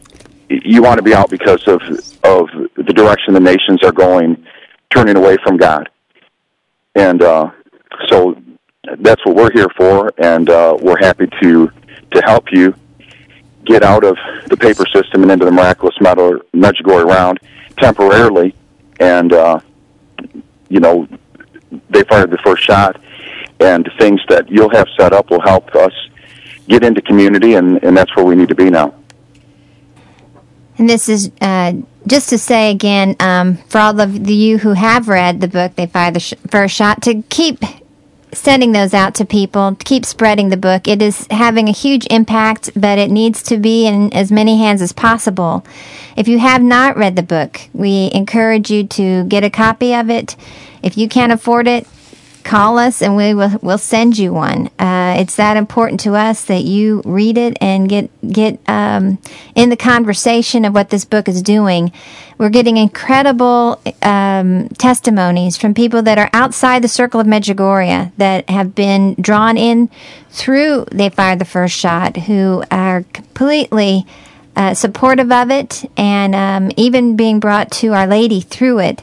you 0.49 0.81
want 0.81 0.97
to 0.97 1.03
be 1.03 1.13
out 1.13 1.29
because 1.29 1.65
of 1.67 1.81
of 2.23 2.49
the 2.75 2.93
direction 2.93 3.33
the 3.33 3.39
nations 3.39 3.81
are 3.83 3.93
going, 3.93 4.45
turning 4.89 5.15
away 5.15 5.37
from 5.43 5.55
God, 5.55 5.89
and 6.95 7.21
uh, 7.21 7.49
so 8.09 8.35
that's 8.99 9.25
what 9.25 9.35
we're 9.35 9.51
here 9.53 9.69
for, 9.77 10.11
and 10.17 10.49
uh, 10.49 10.77
we're 10.81 10.99
happy 10.99 11.27
to 11.41 11.71
to 12.11 12.21
help 12.25 12.45
you 12.51 12.73
get 13.65 13.83
out 13.83 14.03
of 14.03 14.17
the 14.47 14.57
paper 14.57 14.85
system 14.87 15.23
and 15.23 15.31
into 15.31 15.45
the 15.45 15.51
miraculous 15.51 15.95
Medjugorje 15.99 17.05
round 17.05 17.39
temporarily, 17.77 18.55
and 18.99 19.33
uh, 19.33 19.59
you 20.69 20.79
know 20.79 21.07
they 21.89 22.03
fired 22.03 22.31
the 22.31 22.37
first 22.39 22.63
shot, 22.63 22.99
and 23.59 23.89
things 23.99 24.21
that 24.29 24.49
you'll 24.49 24.69
have 24.69 24.87
set 24.97 25.13
up 25.13 25.29
will 25.29 25.41
help 25.41 25.73
us 25.75 25.93
get 26.67 26.83
into 26.83 27.01
community, 27.01 27.55
and, 27.55 27.83
and 27.83 27.95
that's 27.95 28.15
where 28.15 28.25
we 28.25 28.35
need 28.35 28.49
to 28.49 28.55
be 28.55 28.69
now. 28.69 28.93
And 30.77 30.89
this 30.89 31.09
is 31.09 31.31
uh, 31.41 31.73
just 32.07 32.29
to 32.29 32.37
say 32.37 32.71
again, 32.71 33.15
um, 33.19 33.57
for 33.69 33.79
all 33.79 33.99
of 33.99 34.29
you 34.29 34.57
who 34.57 34.73
have 34.73 35.07
read 35.07 35.41
the 35.41 35.47
book, 35.47 35.75
They 35.75 35.85
Fired 35.85 36.15
the 36.15 36.19
sh- 36.19 36.33
First 36.49 36.75
Shot, 36.75 37.01
to 37.03 37.21
keep 37.29 37.59
sending 38.33 38.71
those 38.71 38.93
out 38.93 39.15
to 39.15 39.25
people, 39.25 39.75
keep 39.83 40.05
spreading 40.05 40.49
the 40.49 40.57
book. 40.57 40.87
It 40.87 41.01
is 41.01 41.27
having 41.29 41.67
a 41.67 41.73
huge 41.73 42.07
impact, 42.09 42.71
but 42.75 42.97
it 42.97 43.11
needs 43.11 43.43
to 43.43 43.57
be 43.57 43.85
in 43.85 44.13
as 44.13 44.31
many 44.31 44.57
hands 44.57 44.81
as 44.81 44.93
possible. 44.93 45.65
If 46.15 46.27
you 46.27 46.39
have 46.39 46.61
not 46.61 46.97
read 46.97 47.15
the 47.15 47.23
book, 47.23 47.61
we 47.73 48.09
encourage 48.13 48.69
you 48.69 48.85
to 48.87 49.23
get 49.25 49.43
a 49.43 49.49
copy 49.49 49.93
of 49.93 50.09
it. 50.09 50.35
If 50.81 50.97
you 50.97 51.07
can't 51.07 51.31
afford 51.31 51.67
it, 51.67 51.87
call 52.43 52.77
us 52.77 53.01
and 53.01 53.15
we 53.15 53.33
will 53.33 53.57
we'll 53.61 53.77
send 53.77 54.17
you 54.17 54.33
one. 54.33 54.69
Uh, 54.79 55.15
it's 55.17 55.35
that 55.35 55.57
important 55.57 55.99
to 56.01 56.15
us 56.15 56.45
that 56.45 56.63
you 56.63 57.01
read 57.05 57.37
it 57.37 57.57
and 57.61 57.87
get 57.87 58.09
get 58.31 58.59
um, 58.67 59.19
in 59.55 59.69
the 59.69 59.77
conversation 59.77 60.65
of 60.65 60.73
what 60.73 60.89
this 60.89 61.05
book 61.05 61.27
is 61.27 61.41
doing. 61.41 61.91
We're 62.37 62.49
getting 62.49 62.77
incredible 62.77 63.79
um, 64.01 64.67
testimonies 64.69 65.57
from 65.57 65.73
people 65.73 66.01
that 66.01 66.17
are 66.17 66.29
outside 66.33 66.81
the 66.81 66.87
circle 66.87 67.19
of 67.19 67.27
Medjugorje 67.27 68.11
that 68.17 68.49
have 68.49 68.73
been 68.73 69.15
drawn 69.15 69.57
in 69.57 69.89
through 70.29 70.85
they 70.91 71.09
fired 71.09 71.39
the 71.39 71.45
first 71.45 71.75
shot, 71.75 72.17
who 72.17 72.63
are 72.71 73.03
completely. 73.13 74.05
Uh, 74.53 74.73
supportive 74.73 75.31
of 75.31 75.49
it 75.49 75.89
and 75.95 76.35
um, 76.35 76.71
even 76.75 77.15
being 77.15 77.39
brought 77.39 77.71
to 77.71 77.93
Our 77.93 78.05
Lady 78.05 78.41
through 78.41 78.79
it. 78.79 79.01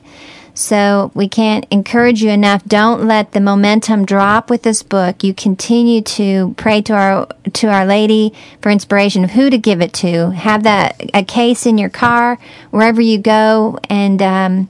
So 0.58 1.12
we 1.14 1.28
can't 1.28 1.64
encourage 1.70 2.20
you 2.20 2.30
enough. 2.30 2.64
Don't 2.64 3.06
let 3.06 3.30
the 3.30 3.38
momentum 3.38 4.04
drop 4.04 4.50
with 4.50 4.64
this 4.64 4.82
book. 4.82 5.22
You 5.22 5.32
continue 5.32 6.00
to 6.02 6.52
pray 6.56 6.82
to 6.82 6.94
our 6.94 7.28
to 7.52 7.68
Our 7.68 7.86
Lady 7.86 8.34
for 8.60 8.70
inspiration 8.70 9.22
of 9.22 9.30
who 9.30 9.50
to 9.50 9.56
give 9.56 9.80
it 9.80 9.92
to. 9.94 10.32
Have 10.32 10.64
that 10.64 11.00
a 11.14 11.22
case 11.22 11.64
in 11.64 11.78
your 11.78 11.88
car 11.88 12.40
wherever 12.72 13.00
you 13.00 13.18
go, 13.18 13.78
and 13.88 14.20
um, 14.20 14.68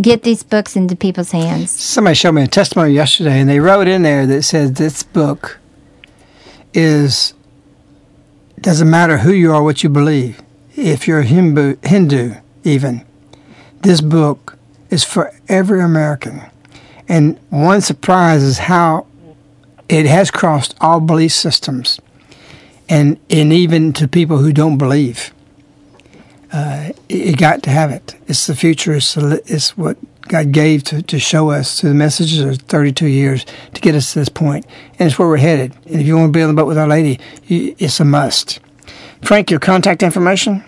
get 0.00 0.24
these 0.24 0.42
books 0.42 0.74
into 0.74 0.96
people's 0.96 1.30
hands. 1.30 1.70
Somebody 1.70 2.16
showed 2.16 2.32
me 2.32 2.42
a 2.42 2.48
testimony 2.48 2.92
yesterday, 2.92 3.38
and 3.38 3.48
they 3.48 3.60
wrote 3.60 3.86
in 3.86 4.02
there 4.02 4.26
that 4.26 4.42
said 4.42 4.74
this 4.74 5.04
book 5.04 5.60
is 6.74 7.32
doesn't 8.60 8.90
matter 8.90 9.18
who 9.18 9.32
you 9.32 9.52
are, 9.52 9.62
what 9.62 9.84
you 9.84 9.88
believe. 9.88 10.42
If 10.74 11.06
you're 11.06 11.20
a 11.20 11.24
Hindu, 11.24 11.76
Hindu 11.84 12.34
even, 12.64 13.06
this 13.82 14.00
book 14.00 14.57
is 14.90 15.04
for 15.04 15.32
every 15.48 15.80
American. 15.80 16.42
And 17.08 17.38
one 17.50 17.80
surprise 17.80 18.42
is 18.42 18.58
how 18.58 19.06
it 19.88 20.06
has 20.06 20.30
crossed 20.30 20.74
all 20.80 21.00
belief 21.00 21.32
systems 21.32 22.00
and, 22.88 23.18
and 23.30 23.52
even 23.52 23.92
to 23.94 24.06
people 24.06 24.38
who 24.38 24.52
don't 24.52 24.78
believe. 24.78 25.32
Uh, 26.52 26.90
you 27.08 27.36
got 27.36 27.62
to 27.62 27.70
have 27.70 27.90
it. 27.90 28.14
It's 28.26 28.46
the 28.46 28.54
future. 28.54 28.94
It's, 28.94 29.16
it's 29.16 29.76
what 29.76 29.98
God 30.22 30.52
gave 30.52 30.82
to, 30.84 31.02
to 31.02 31.18
show 31.18 31.50
us 31.50 31.80
through 31.80 31.90
the 31.90 31.96
messages 31.96 32.40
of 32.40 32.58
32 32.58 33.06
years 33.06 33.46
to 33.74 33.80
get 33.80 33.94
us 33.94 34.12
to 34.12 34.20
this 34.20 34.28
point. 34.28 34.66
And 34.98 35.08
it's 35.08 35.18
where 35.18 35.28
we're 35.28 35.36
headed. 35.38 35.74
And 35.86 36.00
if 36.00 36.06
you 36.06 36.16
want 36.16 36.32
to 36.32 36.38
be 36.38 36.42
on 36.42 36.54
the 36.54 36.60
boat 36.60 36.66
with 36.66 36.78
Our 36.78 36.88
Lady, 36.88 37.20
you, 37.46 37.74
it's 37.78 38.00
a 38.00 38.04
must. 38.04 38.60
Frank, 39.22 39.50
your 39.50 39.60
contact 39.60 40.02
information? 40.02 40.64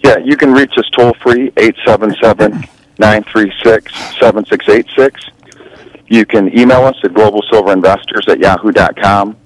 Yeah, 0.00 0.18
you 0.18 0.36
can 0.36 0.52
reach 0.52 0.72
us 0.76 0.88
toll 0.94 1.14
free, 1.22 1.52
877 1.56 2.64
936 2.98 3.92
7686. 4.18 5.30
You 6.08 6.24
can 6.24 6.56
email 6.56 6.84
us 6.84 6.96
at 7.02 7.12
globalsilverinvestors 7.12 8.28
at 8.28 8.38
yahoo.com, 8.38 9.36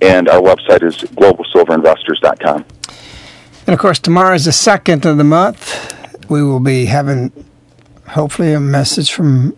and 0.00 0.28
our 0.28 0.40
website 0.40 0.82
is 0.82 0.96
globalsilverinvestors.com. 0.96 2.64
And 3.66 3.74
of 3.74 3.78
course, 3.78 4.00
tomorrow 4.00 4.34
is 4.34 4.46
the 4.46 4.52
second 4.52 5.06
of 5.06 5.16
the 5.16 5.24
month. 5.24 5.94
We 6.28 6.42
will 6.42 6.60
be 6.60 6.86
having, 6.86 7.32
hopefully, 8.08 8.52
a 8.52 8.60
message 8.60 9.12
from 9.12 9.56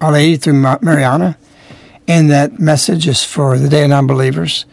Our 0.00 0.12
Lady 0.12 0.36
through 0.36 0.54
Mirjana. 0.54 1.36
And 2.06 2.30
that 2.30 2.58
message 2.58 3.06
is 3.06 3.22
for 3.22 3.58
the 3.58 3.68
Day 3.68 3.84
of 3.84 3.90
Non-Believers. 3.90 4.64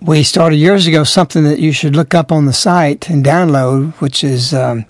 We 0.00 0.24
started 0.24 0.56
years 0.56 0.88
ago 0.88 1.04
something 1.04 1.44
that 1.44 1.60
you 1.60 1.70
should 1.70 1.94
look 1.94 2.12
up 2.12 2.32
on 2.32 2.46
the 2.46 2.52
site 2.52 3.08
and 3.08 3.24
download, 3.24 3.92
which 4.00 4.24
is 4.24 4.52
um, 4.52 4.84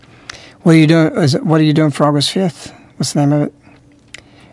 what 0.68 0.74
are 0.74 0.80
you 0.80 0.86
doing? 0.86 1.16
Is 1.16 1.34
it, 1.34 1.46
what 1.46 1.62
are 1.62 1.64
you 1.64 1.72
doing 1.72 1.90
for 1.90 2.04
August 2.04 2.30
fifth? 2.30 2.74
What's 2.98 3.14
the 3.14 3.20
name 3.20 3.32
of 3.32 3.48
it? 3.48 3.54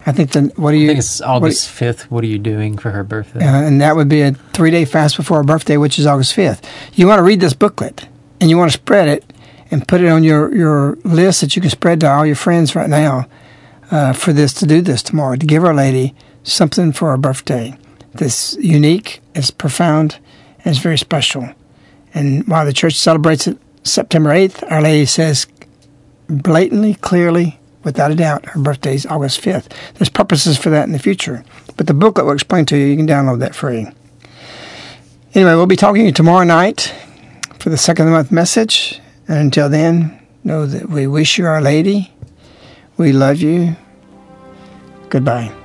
I 0.05 0.13
think 0.13 0.31
the 0.31 0.43
what 0.55 0.73
are 0.73 0.77
you? 0.77 0.85
I 0.85 0.87
think 0.93 0.99
it's 0.99 1.19
August 1.19 1.69
fifth. 1.69 2.09
What, 2.09 2.23
are 2.23 2.27
you 2.27 2.39
doing 2.39 2.77
for 2.77 2.91
her 2.91 3.03
birthday? 3.03 3.45
Uh, 3.45 3.63
and 3.63 3.81
that 3.81 3.97
would 3.97 4.07
be 4.07 4.21
a 4.21 4.31
three 4.31 4.71
day 4.71 4.85
fast 4.85 5.17
before 5.17 5.39
her 5.39 5.43
birthday, 5.43 5.75
which 5.75 5.99
is 5.99 6.05
August 6.05 6.33
fifth. 6.33 6.65
You 6.93 7.05
want 7.07 7.19
to 7.19 7.23
read 7.23 7.41
this 7.41 7.51
booklet 7.51 8.07
and 8.39 8.49
you 8.49 8.57
want 8.57 8.71
to 8.71 8.77
spread 8.77 9.09
it 9.09 9.33
and 9.69 9.85
put 9.85 9.99
it 9.99 10.07
on 10.07 10.23
your 10.23 10.55
your 10.55 10.95
list 11.03 11.41
that 11.41 11.57
you 11.57 11.61
can 11.61 11.69
spread 11.69 11.99
to 11.99 12.09
all 12.09 12.25
your 12.25 12.37
friends 12.37 12.77
right 12.77 12.89
now 12.89 13.27
uh, 13.91 14.13
for 14.13 14.31
this 14.31 14.53
to 14.53 14.65
do 14.65 14.79
this 14.79 15.03
tomorrow 15.03 15.35
to 15.35 15.45
give 15.45 15.65
Our 15.65 15.73
Lady 15.73 16.15
something 16.43 16.93
for 16.93 17.09
her 17.09 17.17
birthday. 17.17 17.77
This 18.13 18.55
unique, 18.61 19.19
it's 19.33 19.51
profound, 19.51 20.19
and 20.59 20.67
it's 20.67 20.79
very 20.79 20.97
special. 20.97 21.49
And 22.13 22.47
while 22.47 22.63
the 22.63 22.71
church 22.71 22.93
celebrates 22.93 23.47
it 23.47 23.57
September 23.83 24.31
eighth, 24.31 24.63
Our 24.69 24.81
Lady 24.81 25.07
says 25.07 25.47
blatantly, 26.27 26.95
clearly, 26.95 27.59
without 27.83 28.11
a 28.11 28.15
doubt, 28.15 28.45
her 28.47 28.59
birthday 28.59 28.95
is 28.95 29.05
August 29.05 29.41
5th. 29.41 29.71
There's 29.95 30.09
purposes 30.09 30.57
for 30.57 30.69
that 30.69 30.85
in 30.85 30.91
the 30.91 30.99
future. 30.99 31.43
But 31.77 31.87
the 31.87 31.93
booklet 31.93 32.25
will 32.25 32.33
explain 32.33 32.65
to 32.67 32.77
you. 32.77 32.85
You 32.85 32.97
can 32.97 33.07
download 33.07 33.39
that 33.39 33.55
free. 33.55 33.87
Anyway, 35.33 35.53
we'll 35.53 35.65
be 35.65 35.75
talking 35.75 36.03
to 36.03 36.05
you 36.07 36.11
tomorrow 36.11 36.45
night 36.45 36.93
for 37.59 37.69
the 37.69 37.77
second 37.77 38.05
of 38.05 38.11
the 38.11 38.17
month 38.17 38.31
message. 38.31 39.01
And 39.27 39.37
until 39.37 39.69
then, 39.69 40.19
know 40.43 40.65
that 40.65 40.89
we 40.89 41.07
wish 41.07 41.37
you 41.37 41.45
Our 41.45 41.61
Lady. 41.61 42.11
We 42.97 43.11
love 43.11 43.37
you. 43.37 43.75
Goodbye. 45.09 45.64